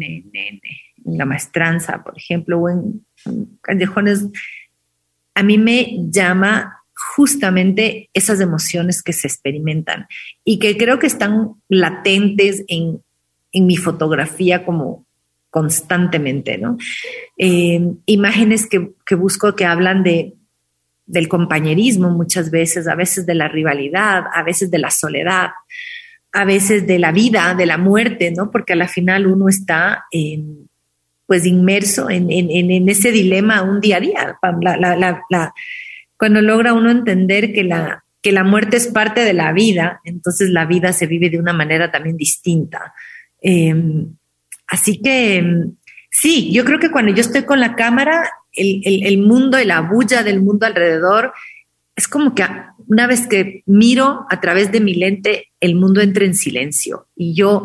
[1.04, 3.06] la maestranza, por ejemplo, o en,
[3.62, 4.28] callejones,
[5.36, 6.82] a mí me llama
[7.16, 10.08] justamente esas emociones que se experimentan
[10.46, 13.02] y que creo que están latentes en,
[13.54, 15.08] mi fotografía como
[15.50, 16.78] constantemente, ¿no?
[17.38, 20.36] Eh, imágenes que, que busco que hablan de,
[21.08, 25.50] del compañerismo muchas veces, a veces de la rivalidad, a veces de la soledad,
[26.34, 28.52] a veces de la vida, de la muerte, ¿no?
[28.52, 30.06] Porque a la final uno está
[31.26, 34.40] pues inmerso en, ese dilema un día a día.
[36.18, 40.50] cuando logra uno entender que la, que la muerte es parte de la vida, entonces
[40.50, 42.94] la vida se vive de una manera también distinta.
[43.42, 44.16] Em,
[44.68, 45.44] así que
[46.10, 50.24] sí, yo creo que cuando yo estoy con la cámara el, mundo y la bulla
[50.24, 51.34] del mundo alrededor,
[51.96, 52.46] es como que
[52.88, 57.08] una vez que miro a través de mi lente, el mundo entra en silencio.
[57.16, 57.64] Y yo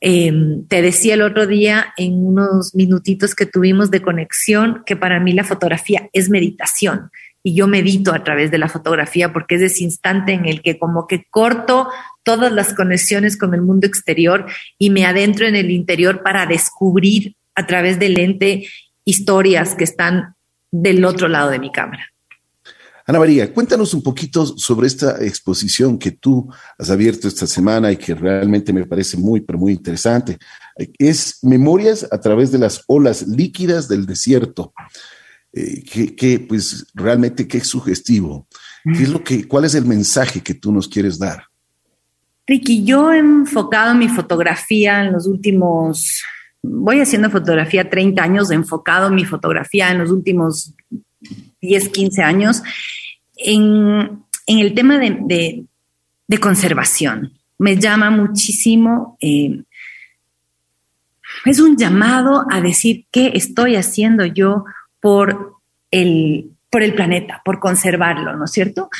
[0.00, 5.20] em, te decía el otro día en unos minutitos que tuvimos de conexión que para
[5.20, 7.10] mí la fotografía es meditación.
[7.42, 10.78] Y yo medito a través de la fotografía porque es ese instante en el que
[10.78, 11.88] como que corto
[12.22, 14.46] todas las conexiones con el mundo exterior
[14.78, 18.66] y me adentro en el interior para descubrir a través del lente
[19.04, 20.34] historias que están
[20.70, 22.10] del otro lado de mi cámara.
[23.06, 27.98] Ana María, cuéntanos un poquito sobre esta exposición que tú has abierto esta semana y
[27.98, 30.38] que realmente me parece muy, pero muy interesante.
[30.98, 34.72] Es Memorias a través de las olas líquidas del desierto.
[35.52, 35.84] Eh,
[36.16, 38.48] que, pues realmente qué sugestivo.
[38.82, 41.44] ¿Qué es lo que, ¿Cuál es el mensaje que tú nos quieres dar?
[42.46, 46.22] Ricky, yo he enfocado mi fotografía en los últimos
[46.64, 50.74] voy haciendo fotografía 30 años, enfocado mi fotografía en los últimos
[51.60, 52.62] 10, 15 años
[53.36, 55.64] en, el tema de,
[56.40, 57.32] conservación.
[57.58, 59.62] Me llama muchísimo, eh,
[61.44, 64.64] es un llamado a decir qué estoy haciendo yo
[65.00, 65.54] por
[65.90, 68.90] el, por el planeta, por conservarlo, ¿no es cierto?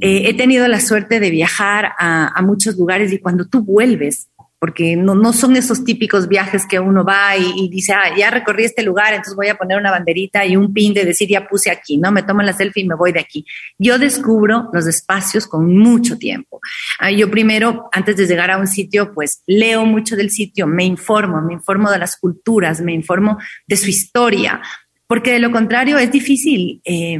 [0.00, 4.28] Eh, he tenido la suerte de viajar a, a, muchos lugares y cuando tú vuelves
[4.62, 8.62] porque no, no son esos típicos viajes que uno va y, dice, ah, ya recorrí
[8.62, 11.68] este lugar, entonces voy a poner una banderita y un pin de decir, ya puse
[11.68, 12.12] aquí, ¿no?
[12.12, 13.44] Me tomo la selfie y me voy de aquí.
[13.76, 16.60] Yo descubro los espacios con mucho tiempo.
[17.00, 20.84] Ah, yo primero, antes de llegar a un sitio, pues leo mucho del sitio, me
[20.84, 24.62] informo, me informo de las culturas, me informo de su historia,
[25.08, 26.80] porque de lo contrario es difícil.
[26.84, 27.18] Eh,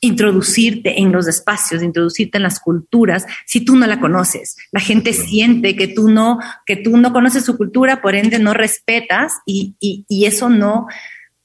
[0.00, 4.56] introducirte en los espacios, introducirte en las culturas si tú no la conoces.
[4.72, 8.54] La gente siente que tú no, que tú no conoces su cultura, por ende no
[8.54, 10.86] respetas y, y, eso no,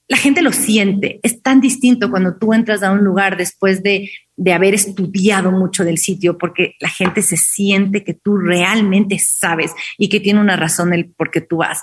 [0.08, 1.20] la gente lo siente.
[1.22, 5.84] Es tan distinto cuando tú entras a un lugar después de, de haber estudiado mucho
[5.84, 10.56] del sitio, porque la gente se siente que tú realmente sabes y que tiene una
[10.56, 11.82] razón el por qué tú vas.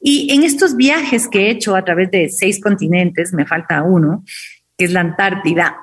[0.00, 4.24] Y en estos viajes que he hecho a través de seis continentes, me falta uno,
[4.76, 5.76] que es la Antártida,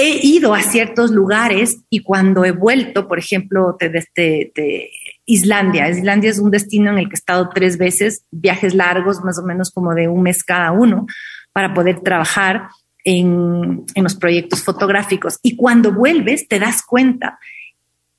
[0.00, 4.90] he ido a ciertos lugares y cuando he vuelto, por ejemplo, de,
[5.26, 9.38] Islandia, Islandia es un destino en el que he estado tres veces, viajes largos, más
[9.38, 11.06] o menos como de un mes cada uno,
[11.52, 12.68] para poder trabajar
[13.04, 15.38] en, en los proyectos fotográficos.
[15.42, 17.38] Y cuando vuelves, te das cuenta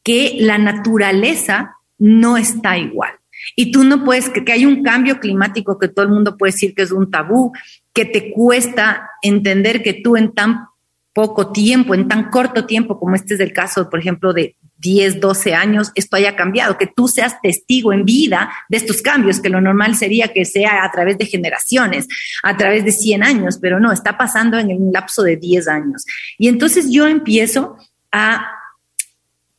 [0.03, 3.11] que la naturaleza no está igual.
[3.55, 6.51] Y tú no puedes, que, que, hay un cambio climático que todo el mundo puede
[6.51, 7.51] decir que es un tabú,
[7.91, 10.67] que te cuesta entender que tú en tan
[11.13, 15.19] poco tiempo, en tan corto tiempo como este es el caso, por ejemplo, de 10,
[15.19, 19.49] 12 años, esto haya cambiado, que tú seas testigo en vida de estos cambios, que
[19.49, 22.07] lo normal sería que sea a través de generaciones,
[22.43, 26.05] a través de 100 años, pero no, está pasando en un lapso de 10 años.
[26.37, 27.77] Y entonces yo empiezo
[28.11, 28.47] a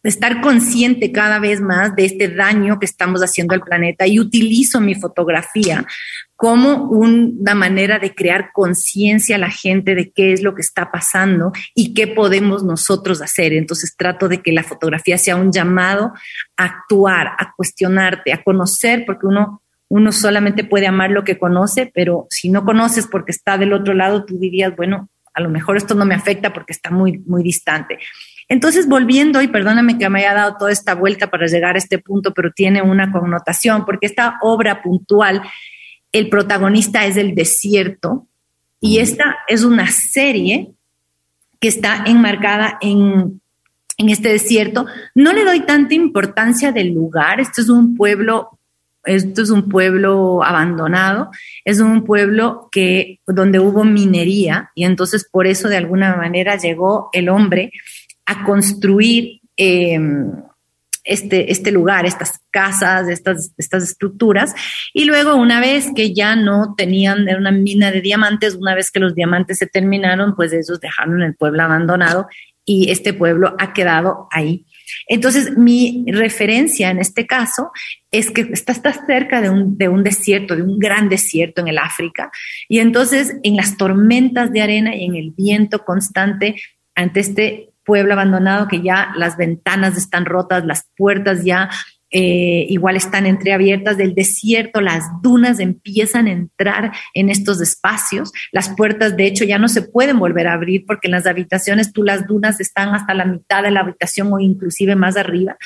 [0.03, 4.81] estar consciente cada vez más de este daño que estamos haciendo al planeta y utilizo
[4.81, 5.87] mi fotografía
[6.43, 10.91] como una manera de crear conciencia a la gente de qué es lo que está
[10.91, 13.53] pasando y qué podemos nosotros hacer.
[13.53, 16.13] Entonces trato de que la fotografía sea un llamado
[16.57, 21.93] a actuar, a cuestionarte, a conocer, porque uno, uno solamente puede amar lo que conoce,
[21.95, 25.77] pero si no conoces porque está del otro lado, tú dirías, bueno, a lo mejor
[25.77, 28.01] esto no me afecta porque está muy, muy distante.
[28.49, 32.01] Entonces, volviendo, y perdóname que me haya dado toda esta vuelta para llegar a este
[32.01, 35.41] punto, pero tiene una connotación, porque esta obra puntual,
[36.13, 38.27] el protagonista es el desierto,
[38.81, 40.73] y esta es una serie
[41.61, 43.41] que está enmarcada en,
[43.97, 44.87] en este desierto.
[45.15, 48.59] No le doy tanta importancia del lugar, este es un pueblo
[49.05, 51.31] esto es un pueblo abandonado,
[51.65, 57.11] es un pueblo que donde hubo minería y entonces por eso de alguna manera llegó
[57.13, 57.73] el hombre
[58.27, 60.31] a construir em,
[61.05, 64.55] este, este lugar, estas casas, estas, estas estructuras.
[64.93, 69.01] Y luego, una vez que ya no tenían una mina de diamantes, una vez que
[69.01, 72.29] los diamantes se terminaron, pues ellos dejaron el pueblo abandonado
[72.65, 74.67] y este pueblo ha quedado ahí.
[75.09, 77.73] Entonces, mi referencia en este caso
[78.11, 81.79] es que está, cerca de un, de un, desierto, de un gran desierto en el
[81.79, 82.31] África,
[82.69, 86.57] y entonces en las tormentas de arena y en el viento constante
[86.95, 91.71] ante este pueblo abandonado que ya las ventanas están rotas, las puertas ya
[92.15, 98.69] eh, igual están entreabiertas del desierto, las dunas empiezan a entrar en estos espacios, las
[98.77, 102.03] puertas de hecho ya no se pueden volver a abrir porque en las habitaciones tú
[102.03, 105.57] las dunas están hasta la mitad de la habitación o inclusive más arriba.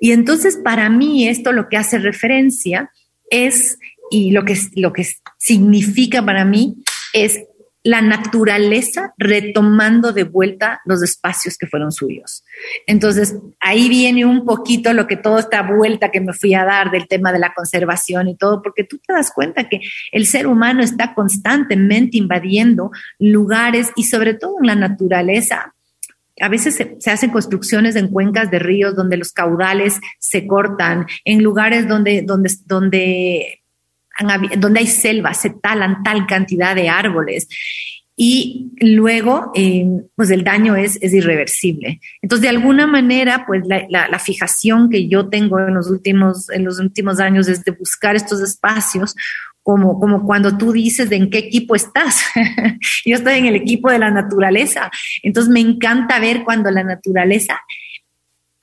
[0.00, 2.90] Y entonces para mí esto lo que hace referencia
[3.28, 3.78] es,
[4.10, 5.06] y lo que, lo que
[5.36, 6.76] significa para mí
[7.12, 7.40] es
[7.86, 12.44] la naturaleza retomando de vuelta los espacios que fueron suyos.
[12.88, 16.90] Entonces, ahí viene un poquito lo que toda esta vuelta que me fui a dar
[16.90, 20.48] del tema de la conservación y todo, porque tú te das cuenta que el ser
[20.48, 25.72] humano está constantemente invadiendo lugares y sobre todo en la naturaleza.
[26.40, 31.40] A veces se, hacen construcciones en cuencas de ríos donde los caudales se cortan, en
[31.40, 32.26] lugares donde,
[32.66, 33.62] donde,
[34.58, 37.48] donde hay selva, se talan tal cantidad de árboles
[38.18, 42.00] y luego eh, pues el daño es, es, irreversible.
[42.22, 46.64] Entonces, de alguna manera, pues la, la, fijación que yo tengo en los últimos, en
[46.64, 49.14] los últimos años es de buscar estos espacios
[49.62, 52.22] como, como cuando tú dices de en qué equipo estás.
[53.04, 54.90] yo estoy en el equipo de la naturaleza.
[55.22, 57.60] Entonces, me encanta ver cuando la naturaleza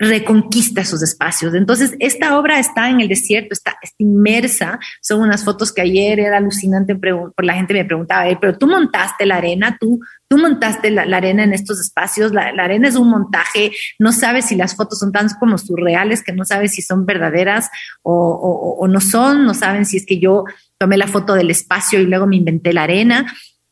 [0.10, 1.54] reconquista esos espacios.
[1.54, 4.80] Entonces, esta obra está en el desierto, está, inmersa.
[5.02, 9.26] Son unas fotos que ayer era alucinante, por la gente me preguntaba, pero tú montaste
[9.26, 13.72] la arena, tú, tú montaste la, arena en estos espacios, la, arena es un montaje,
[14.00, 17.70] no sabes si las fotos son tan como surreales que no sabes si son verdaderas
[18.02, 20.44] o, o no son, no saben si es que yo
[20.78, 23.26] tomé la foto del espacio y luego me inventé la arena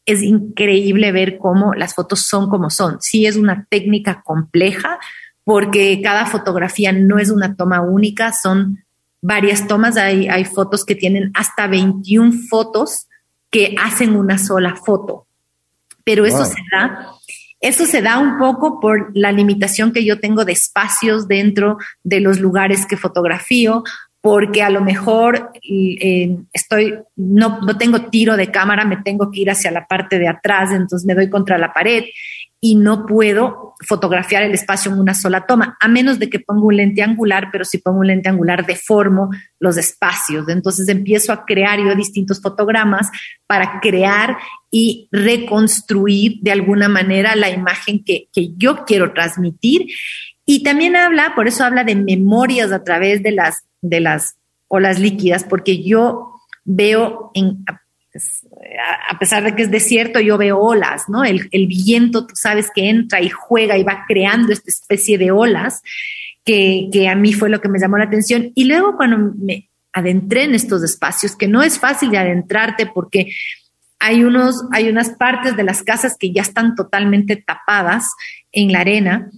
[0.06, 3.02] es increíble ver cómo las fotos son como son.
[3.02, 5.00] Sí es una técnica compleja,
[5.52, 8.86] porque cada fotografía no es una toma única, son
[9.22, 9.98] varias tomas.
[9.98, 13.08] Hay, hay fotos que tienen hasta 21 fotos
[13.50, 15.28] que hacen una sola foto.
[16.06, 17.06] Pero eso se da,
[17.60, 22.22] eso se da un poco por la limitación que yo tengo de espacios dentro de
[22.22, 23.84] los lugares que fotografío,
[24.22, 29.42] porque a lo mejor eh, estoy, no, no tengo tiro de cámara, me tengo que
[29.42, 32.06] ir hacia la parte de atrás, entonces me doy contra la pared
[32.63, 36.63] y no puedo fotografiar el espacio en una sola toma, a menos de que ponga
[36.63, 40.47] un lente angular, pero si pongo un lente angular deformo los espacios.
[40.47, 43.10] Entonces empiezo a crear yo distintos fotogramas
[43.47, 44.38] para crear
[44.69, 49.88] y reconstruir de alguna manera la imagen que, que yo quiero transmitir.
[50.45, 54.36] Y también habla, por eso habla de memorias a través de las, de las
[54.67, 57.65] olas líquidas, porque yo veo en,
[59.08, 61.24] a pesar de que es desierto, yo veo olas, ¿no?
[61.24, 65.82] El, viento, tú sabes que entra y juega y va creando esta especie de olas,
[66.43, 68.52] que, que, a mí fue lo que me llamó la atención.
[68.56, 73.32] Y luego cuando me adentré en estos espacios, que no es fácil de adentrarte porque
[74.00, 78.12] hay, unos, hay unas partes de las casas que ya están totalmente tapadas
[78.52, 79.30] en la arena,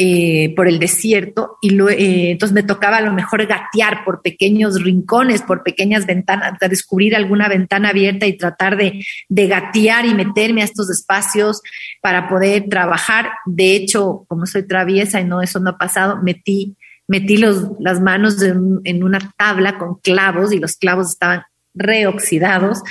[0.00, 4.80] eh, por el desierto y eh, entonces me tocaba a lo mejor gatear por pequeños
[4.80, 10.62] rincones, por pequeñas ventanas, descubrir alguna ventana abierta y tratar de, de gatear y meterme
[10.62, 11.62] a estos espacios
[12.00, 13.30] para poder trabajar.
[13.44, 16.76] De hecho, como soy traviesa y no, eso no ha pasado, metí,
[17.08, 21.42] metí los, las manos en una tabla con clavos y los clavos estaban
[21.78, 22.82] reoxidados.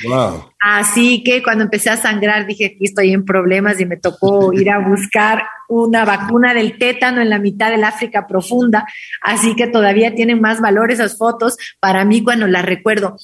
[0.59, 4.69] Así que cuando empecé a sangrar dije, aquí estoy en problemas y me tocó ir
[4.69, 8.85] a buscar una vacuna del tétano en la mitad del África profunda.
[9.21, 13.17] Así que todavía tienen más valor esas fotos para mí cuando las recuerdo.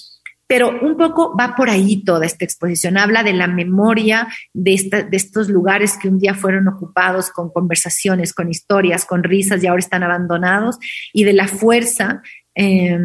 [0.46, 2.98] Pero un poco va por ahí toda esta exposición.
[2.98, 8.34] Habla de la memoria de, de estos lugares que un día fueron ocupados con conversaciones,
[8.34, 10.78] con historias, con risas y ahora están abandonados
[11.14, 12.22] y de la fuerza.
[12.56, 13.00] Eh,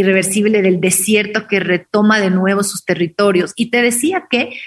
[0.00, 3.52] irreversible del desierto que retoma de nuevo sus territorios.
[3.56, 4.58] Y te decía que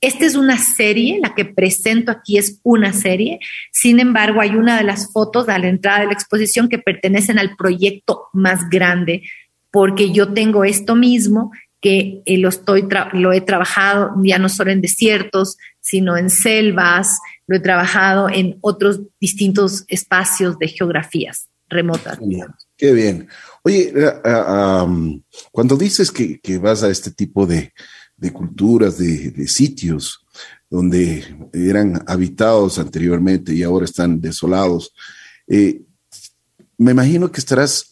[0.00, 3.38] esta es una serie, la que presento aquí es una serie,
[3.70, 7.38] sin embargo hay una de las fotos a la entrada de la exposición que pertenecen
[7.38, 9.22] al proyecto más grande,
[9.70, 14.80] porque yo tengo esto mismo que lo, estoy lo he trabajado ya no solo en
[14.80, 22.18] desiertos, sino en selvas, lo he trabajado en otros distintos espacios de geografías remotas.
[22.76, 23.28] Qué bien.
[23.64, 27.72] Oye, eh, eh, cuando dices que, vas a este tipo de,
[28.32, 30.24] culturas, de, sitios
[30.68, 34.92] donde eran habitados anteriormente y ahora están desolados,
[35.46, 35.82] eh,
[36.78, 37.90] me imagino que estarás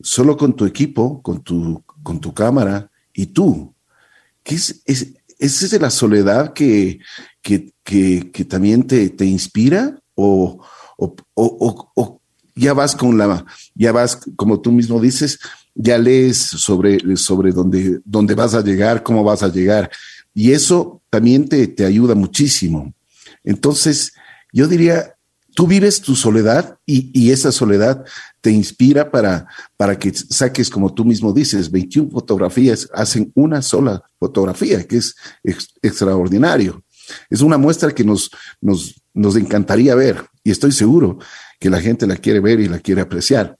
[0.00, 3.74] solo con tu equipo, con tu, con tu cámara y tú.
[4.42, 7.00] ¿Qué es, es, es de la soledad que,
[7.42, 10.00] que, que, también te, te inspira?
[10.14, 10.64] ¿O,
[10.96, 12.18] o, o,
[12.58, 13.44] ya vas con la,
[13.74, 15.38] ya vas, como tú mismo dices,
[15.74, 19.90] ya lees sobre, sobre dónde, dónde vas a llegar, cómo vas a llegar.
[20.34, 22.92] Y eso también te, te ayuda muchísimo.
[23.44, 24.12] Entonces,
[24.52, 25.14] yo diría,
[25.54, 28.04] tú vives tu soledad y, esa soledad
[28.40, 34.02] te inspira para, para que saques, como tú mismo dices, 21 fotografías hacen una sola
[34.18, 35.14] fotografía, que es
[35.82, 36.82] extraordinario.
[37.28, 38.30] Es una muestra que nos,
[38.60, 41.18] nos, nos encantaría ver y estoy seguro
[41.58, 43.56] que la gente la quiere ver y la quiere apreciar.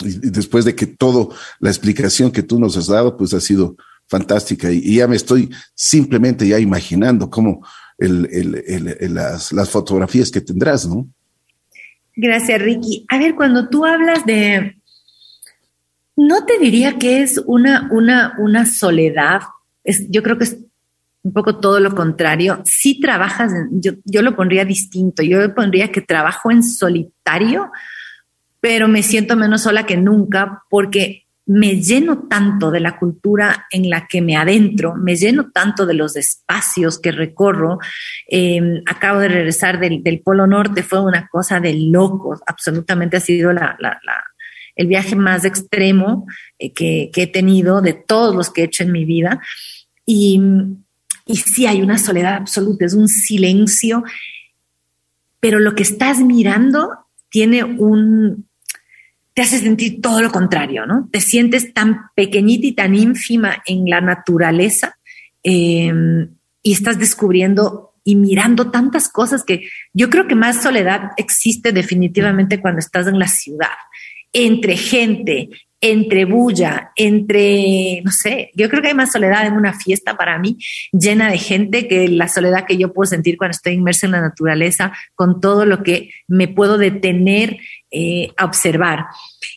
[0.00, 3.76] Y, después de que todo la explicación que tú nos has dado, pues ha sido
[4.06, 7.66] fantástica y, ya me estoy simplemente ya imaginando cómo
[7.98, 11.08] las, fotografías que tendrás, ¿no?
[12.14, 13.04] Gracias, Ricky.
[13.08, 14.80] A ver, cuando tú hablas de,
[16.16, 19.42] no te diría que es una, una, una soledad,
[19.84, 20.56] es, yo creo que es
[21.22, 22.62] un poco todo lo contrario.
[22.64, 27.70] Si trabajas, yo, yo lo pondría distinto, yo pondría que trabajo en solitario,
[28.60, 33.88] pero me siento menos sola que nunca porque me lleno tanto de la cultura en
[33.88, 37.78] la que me adentro, me lleno tanto de los espacios que recorro.
[38.26, 43.50] Em, acabo de regresar del, Polo Norte, fue una cosa de locos, absolutamente ha sido
[43.50, 46.26] el viaje más extremo
[46.58, 49.40] eh, que, he tenido de todos los que he hecho en mi vida.
[50.04, 50.42] Y,
[51.28, 54.02] y sí hay una soledad absoluta, es un silencio,
[55.38, 56.90] pero lo que estás mirando
[57.28, 58.48] tiene un,
[59.34, 61.08] te hace sentir todo lo contrario, ¿no?
[61.12, 64.98] Te sientes tan pequeñita y tan ínfima en la naturaleza
[65.42, 66.30] em,
[66.62, 72.58] y estás descubriendo y mirando tantas cosas que yo creo que más soledad existe definitivamente
[72.60, 73.76] cuando estás en la ciudad,
[74.32, 75.50] entre gente,
[75.80, 80.38] entre bulla, entre, no sé, yo creo que hay más soledad en una fiesta para
[80.38, 80.58] mí
[80.92, 84.20] llena de gente que la soledad que yo puedo sentir cuando estoy inmersa en la
[84.20, 87.58] naturaleza con todo lo que me puedo detener
[87.90, 89.06] eh, a observar.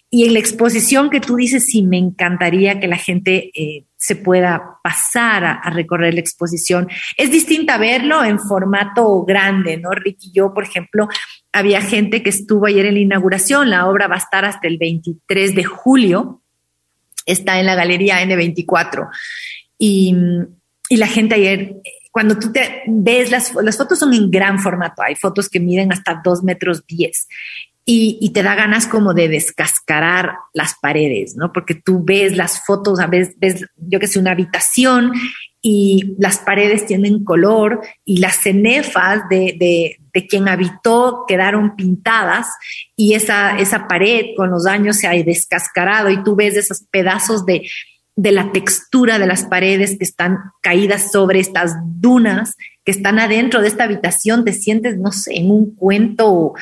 [0.09, 4.15] Y en la exposición que tú dices, sí, me encantaría que la gente eh, se
[4.15, 6.87] pueda pasar a, recorrer la exposición.
[7.17, 9.91] Es distinta verlo en formato grande, ¿no?
[9.91, 11.07] Ricky yo, por ejemplo,
[11.53, 14.77] había gente que estuvo ayer en la inauguración, la obra va a estar hasta el
[14.77, 16.41] 23 de julio,
[17.25, 19.09] está en la Galería N24.
[19.77, 20.15] Y,
[20.89, 21.75] y la gente ayer
[22.11, 25.93] cuando tú te ves las, las fotos son en gran formato, hay fotos que miden
[25.93, 27.27] hasta 2 metros 10
[27.83, 31.51] y, te da ganas como de descascarar las paredes, ¿no?
[31.51, 35.11] Porque tú ves las fotos, a veces ves, yo que sé, una habitación
[35.61, 42.47] y las paredes tienen color y las cenefas de, de, de, quien habitó quedaron pintadas
[42.95, 47.45] y esa, esa pared con los años se ha descascarado y tú ves esos pedazos
[47.45, 47.69] de,
[48.15, 53.61] de la textura de las paredes que están caídas sobre estas dunas que están adentro
[53.61, 56.53] de esta habitación, te sientes, no sé, en un cuento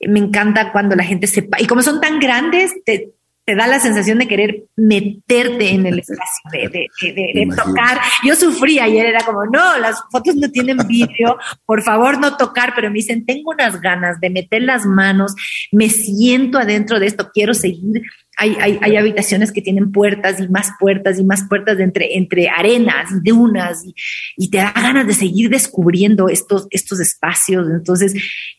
[0.00, 3.15] me encanta cuando la gente sepa, y como son tan grandes, te,
[3.54, 8.00] da la sensación de querer meterte en el espacio, de, de, tocar.
[8.24, 12.72] Yo sufrí ayer, era como, no, las fotos no tienen vídeo, por favor no tocar,
[12.74, 15.34] pero me dicen, tengo unas ganas de meter las manos,
[15.70, 18.02] me siento adentro de esto, quiero seguir
[18.36, 23.30] hay, habitaciones que tienen puertas y más puertas y más puertas entre, entre arenas y
[23.30, 23.82] dunas
[24.36, 27.66] y, te da ganas de seguir descubriendo estos, estos espacios.
[27.68, 28.14] Entonces,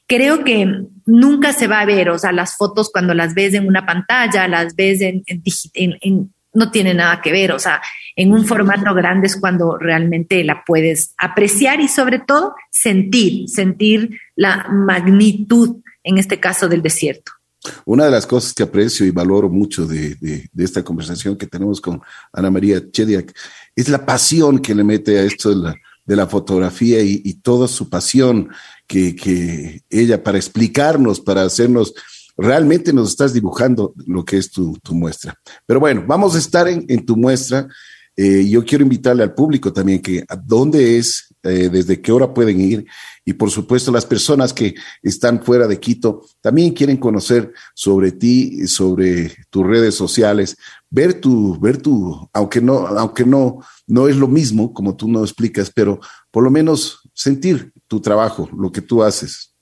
[0.08, 3.68] creo que nunca se va a ver, o sea, las fotos cuando las ves en
[3.68, 7.82] una pantalla, las ves en, en, no tiene nada que ver, o sea,
[8.16, 14.20] en un formato grande es cuando realmente la puedes apreciar y sobre todo sentir, sentir
[14.36, 17.37] la magnitud, en este caso, del desierto.
[17.86, 22.02] Una de las cosas que aprecio y valoro mucho de, esta conversación que tenemos con
[22.34, 23.34] Ana María Chediak
[23.76, 28.50] es la pasión que le mete a esto de la, fotografía y, toda su pasión
[28.88, 31.94] que, ella para explicarnos, para hacernos,
[32.38, 35.38] realmente nos estás dibujando lo que es tu, muestra.
[35.66, 37.68] Pero bueno, vamos a estar en, tu muestra.
[38.16, 42.34] Eh, yo quiero invitarle al público también que a dónde es eh, desde qué hora
[42.34, 42.86] pueden ir
[43.26, 48.68] y por supuesto las personas que están fuera de Quito también quieren conocer sobre ti,
[48.68, 50.58] sobre tus redes sociales,
[50.90, 55.24] ver tu, ver tu, aunque no, aunque no, no es lo mismo como tú no
[55.24, 56.00] explicas, pero
[56.32, 59.57] por lo menos sentir tu trabajo, lo que tú haces.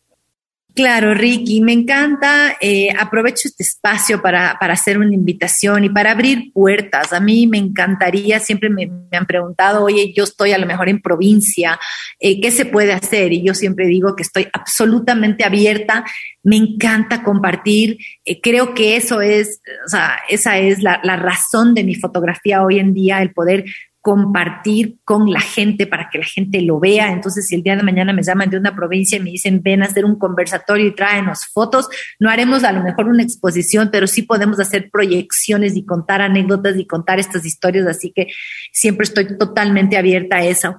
[0.76, 2.58] Claro, Ricky, me encanta.
[2.60, 7.14] Eh, aprovecho este espacio para, hacer una invitación y para abrir puertas.
[7.14, 11.02] A mí me encantaría, siempre me, han preguntado, oye, yo estoy a lo mejor en
[11.02, 11.80] provincia,
[12.20, 13.32] eh, ¿qué se puede hacer?
[13.32, 16.04] Y yo siempre digo que estoy absolutamente abierta.
[16.44, 17.98] Me encanta compartir.
[18.26, 22.64] Eh, creo que eso es, o sea, esa es la, la razón de mi fotografía
[22.64, 23.64] hoy en día, el poder
[24.06, 27.12] compartir con la gente para que la gente lo vea.
[27.12, 29.82] Entonces, si el día de mañana me llaman de una provincia y me dicen, ven
[29.82, 31.90] a hacer un conversatorio y tráenos fotos,
[32.20, 36.78] no haremos a lo mejor una exposición, pero sí podemos hacer proyecciones y contar anécdotas
[36.78, 37.88] y contar estas historias.
[37.88, 38.28] Así que
[38.72, 40.76] siempre estoy totalmente abierta a eso.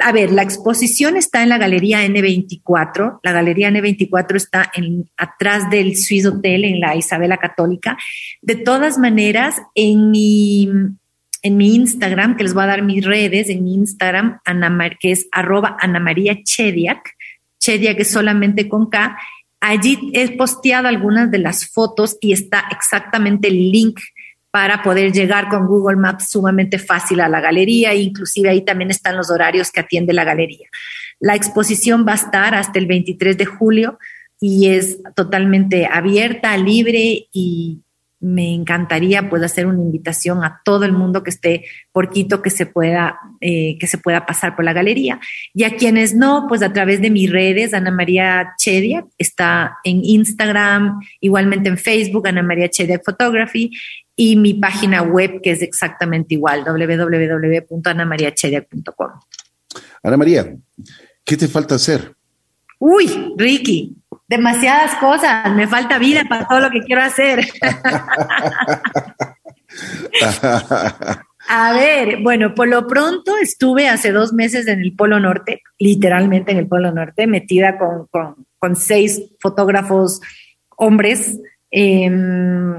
[0.00, 3.18] A ver, la exposición está en la Galería N24.
[3.24, 7.98] La Galería N24 está en, atrás del Swiss Hotel en la Isabela Católica.
[8.42, 10.68] De todas maneras, en mi
[11.42, 14.40] en mi Instagram, que les voy a dar mis redes, en mi Instagram,
[15.00, 17.14] que es arroba Ana María Chediak,
[17.58, 19.18] Chediak es solamente con K,
[19.60, 24.00] allí he posteado algunas de las fotos y está exactamente el link
[24.50, 29.16] para poder llegar con Google Maps sumamente fácil a la galería, inclusive ahí también están
[29.16, 30.68] los horarios que atiende la galería.
[31.20, 33.98] La exposición va a estar hasta el 23 de julio
[34.40, 37.80] y es totalmente abierta, libre y
[38.20, 42.50] me encantaría pues hacer una invitación a todo el mundo que esté por Quito que
[42.50, 45.18] se pueda eh, que se pueda pasar por la galería.
[45.54, 50.04] Y a quienes no pues a través de mis redes Ana María Chedia está en
[50.04, 53.70] Instagram igualmente en Facebook Ana María Chedia Photography
[54.14, 59.10] y mi página web que es exactamente igual www.anamariachedia.com
[60.02, 60.54] Ana María
[61.24, 62.14] ¿qué te falta hacer?
[62.78, 63.94] Uy, Ricky,
[64.30, 67.40] demasiadas cosas, me falta vida para todo lo que quiero hacer.
[71.48, 76.52] A ver, bueno, por lo pronto estuve hace dos meses en el Polo Norte, literalmente
[76.52, 80.20] en el Polo Norte, metida con, seis fotógrafos
[80.76, 81.40] hombres
[81.72, 82.76] em,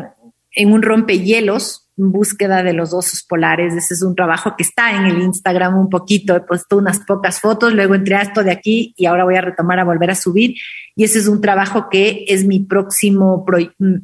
[0.56, 3.74] en un rompehielos búsqueda de los osos polares.
[3.74, 6.36] Ese es un trabajo que está en el Instagram un poquito.
[6.36, 9.42] He puesto unas pocas fotos, luego entré a esto de aquí y ahora voy a
[9.42, 10.56] retomar a volver a subir.
[10.96, 13.46] Y ese es un trabajo que es mi próximo
[13.80, 13.96] mm,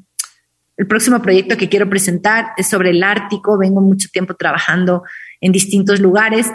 [0.78, 3.58] el próximo proyecto que quiero presentar es sobre el Ártico.
[3.58, 5.04] Vengo mucho tiempo trabajando
[5.42, 6.48] en distintos lugares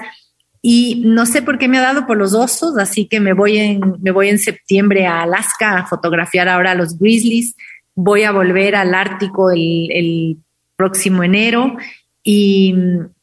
[0.64, 3.58] y no sé por qué me ha dado por los osos, así que me voy
[3.58, 7.56] en, me voy en septiembre a Alaska a fotografiar ahora a los grizzlies.
[7.96, 10.36] Voy a volver al Ártico el, el
[10.76, 11.76] próximo enero.
[12.22, 12.74] Y,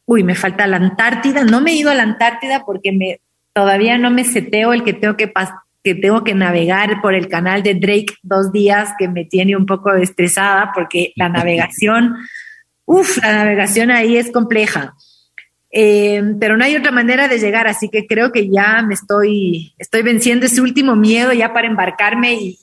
[0.04, 1.44] uy, me falta la Antártida.
[1.44, 3.20] No me he ido a la Antártida porque me,
[3.52, 5.32] todavía no me seteo el que tengo que,
[5.82, 9.66] que tengo que navegar por el canal de Drake dos días, que me tiene un
[9.66, 12.16] poco estresada porque la navegación,
[12.84, 14.94] uff, la navegación ahí es compleja.
[15.72, 19.72] Eh, pero no hay otra manera de llegar, así que creo que ya me estoy,
[19.78, 22.58] estoy venciendo ese último miedo ya para embarcarme y,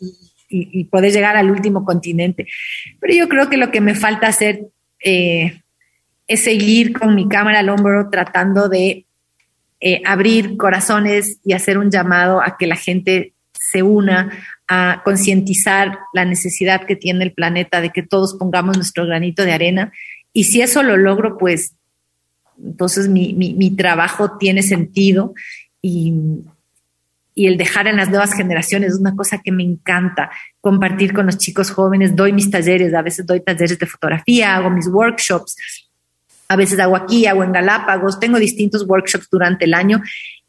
[0.50, 2.48] y, poder llegar al último continente.
[3.00, 4.68] Pero yo creo que lo que me falta hacer
[5.08, 5.62] eh,
[6.28, 9.06] es seguir con mi cámara al hombro tratando de
[9.80, 14.30] eh, abrir corazones y hacer un llamado a que la gente se una
[14.68, 19.54] a concientizar la necesidad que tiene el planeta de que todos pongamos nuestro granito de
[19.54, 19.94] arena.
[20.34, 21.74] Y si eso lo logro, pues
[22.62, 25.34] entonces mi, mi trabajo tiene sentido
[25.82, 26.14] y,
[27.38, 31.28] y el dejar en las nuevas generaciones es una cosa que me encanta, compartir con
[31.28, 35.56] los chicos jóvenes, doy mis talleres, a veces doy talleres de fotografía, hago mis workshops,
[36.48, 40.02] a veces hago aquí, hago en Galápagos, tengo distintos workshops durante el año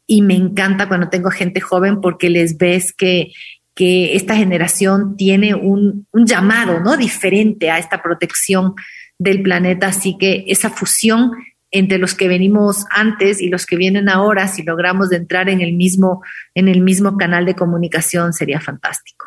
[0.07, 3.33] y me encanta cuando tengo gente joven porque les ves que,
[3.75, 6.97] que esta generación tiene un, un llamado ¿no?
[6.97, 8.73] diferente a esta protección
[9.19, 11.33] del planeta, así que esa fusión
[11.71, 15.73] entre los que venimos antes y los que vienen ahora, si logramos entrar en el
[15.73, 16.21] mismo,
[16.55, 19.25] en el mismo canal de comunicación, sería fantástico.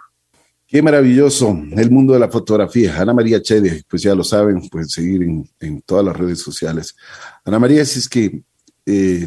[0.66, 2.98] Qué maravilloso el mundo de la fotografía.
[2.98, 5.22] Ana María Chede, pues ya lo saben, pueden seguir
[5.60, 6.96] en, todas las redes sociales.
[7.44, 8.42] Ana María, si es que
[8.86, 9.26] eh,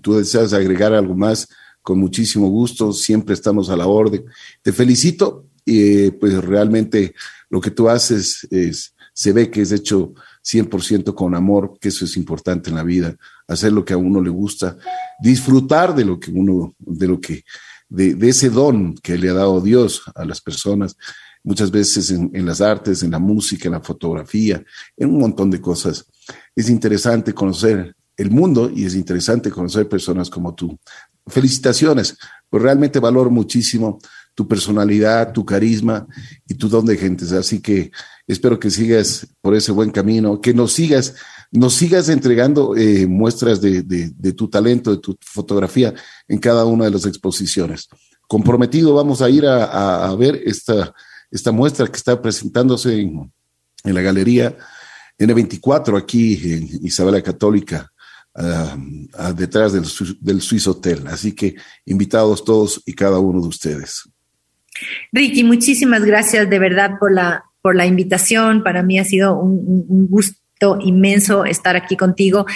[0.00, 1.48] tú deseas agregar algo más,
[1.82, 4.24] con muchísimo gusto, siempre estamos a la orden.
[4.62, 7.14] Te felicito eh, pues realmente
[7.50, 10.14] lo que tú haces es, se ve que es hecho
[10.44, 13.16] 100% con amor, que eso es importante en la vida,
[13.46, 14.76] hacer lo que a uno le gusta,
[15.20, 17.44] disfrutar de lo que uno, de lo que,
[17.88, 20.96] de, ese don que le ha dado Dios a las personas,
[21.44, 24.62] muchas veces en, en, las artes, en la música, en la fotografía,
[24.96, 26.06] en un montón de cosas.
[26.54, 30.78] Es interesante conocer el mundo y es interesante conocer personas como tú.
[31.26, 32.16] Felicitaciones,
[32.48, 33.98] pues realmente valoro muchísimo
[34.34, 36.06] tu personalidad, tu carisma
[36.48, 37.32] y tu don de gentes.
[37.32, 37.90] Así que
[38.26, 41.14] espero que sigas por ese buen camino, que nos sigas,
[41.50, 43.82] nos sigas entregando eh, muestras de,
[44.34, 45.94] tu talento, de tu fotografía
[46.28, 47.88] en cada una de las exposiciones.
[48.26, 50.94] Comprometido, vamos a ir a, ver esta,
[51.30, 53.30] esta muestra que está presentándose en,
[53.84, 54.56] la galería
[55.18, 57.90] N24 aquí en Isabela Católica.
[59.36, 59.84] detrás del,
[60.20, 61.06] del Swiss Hotel.
[61.08, 64.04] Así que invitados todos y cada uno de ustedes.
[65.12, 68.62] Ricky, muchísimas gracias de verdad por la, por la invitación.
[68.62, 72.46] Para mí ha sido un, gusto inmenso estar aquí contigo.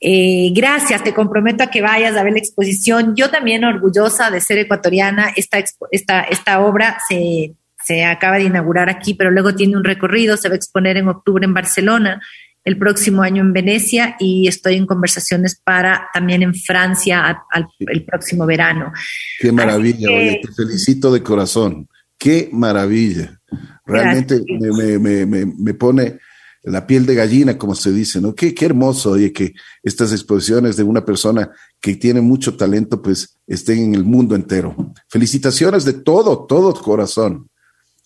[0.00, 3.14] Eh, gracias, te comprometo a que vayas a ver la exposición.
[3.16, 5.32] Yo también orgullosa de ser ecuatoriana.
[5.36, 7.54] Esta, esta, esta obra se,
[7.84, 11.08] se acaba de inaugurar aquí, pero luego tiene un recorrido, se va a exponer en
[11.08, 12.20] octubre en Barcelona
[12.64, 17.42] el próximo año en Venecia y estoy en conversaciones para también en Francia
[17.78, 18.92] el próximo verano.
[19.38, 21.88] Qué maravilla, oye, te felicito de corazón.
[22.18, 23.38] Qué maravilla.
[23.84, 26.18] Realmente me, pone
[26.62, 28.34] la piel de gallina, como se dice, ¿no?
[28.34, 29.52] Qué, qué hermoso, oye, que
[29.82, 31.50] estas exposiciones de una persona
[31.80, 34.94] que tiene mucho talento, pues estén en el mundo entero.
[35.10, 37.50] Felicitaciones de todo, todo corazón.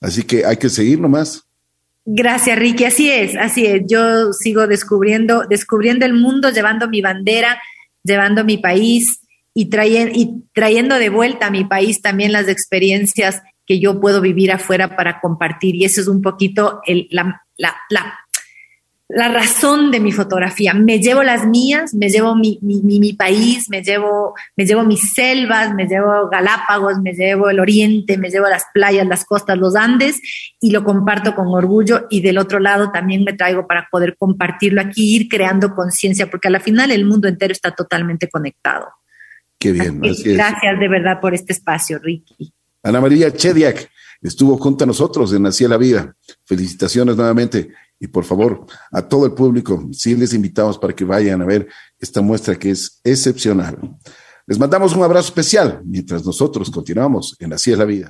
[0.00, 1.47] Así que hay que seguir nomás.
[2.10, 2.84] Gracias, Ricky.
[2.86, 3.82] Así es, así es.
[3.86, 7.60] Yo sigo descubriendo, descubriendo el mundo, llevando mi bandera,
[8.02, 9.20] llevando mi país
[9.52, 14.22] y, trayendo, y trayendo de vuelta a mi país también las experiencias que yo puedo
[14.22, 15.74] vivir afuera para compartir.
[15.74, 18.18] Y eso es un poquito el, la, la, la
[19.08, 20.74] la razón de mi fotografía.
[20.74, 25.14] Me llevo las mías, me llevo mi, mi, mi, país, me llevo, me llevo mis
[25.14, 29.76] selvas, me llevo Galápagos, me llevo el oriente, me llevo las playas, las costas, los
[29.76, 30.20] Andes
[30.60, 34.82] y lo comparto con orgullo y del otro lado también me traigo para poder compartirlo
[34.82, 38.88] aquí, ir creando conciencia, porque al final el mundo entero está totalmente conectado.
[39.58, 40.00] Qué bien.
[40.00, 42.52] gracias de verdad por este espacio, Ricky.
[42.82, 43.90] Ana María Chediak
[44.20, 46.14] estuvo junto a nosotros en Así la Vida.
[46.44, 47.70] Felicitaciones nuevamente
[48.00, 51.68] y por favor, a todo el público, sí les invitamos para que vayan a ver
[51.98, 53.76] esta muestra que es excepcional.
[54.46, 58.06] Les mandamos un abrazo especial mientras nosotros continuamos en Así es la vida.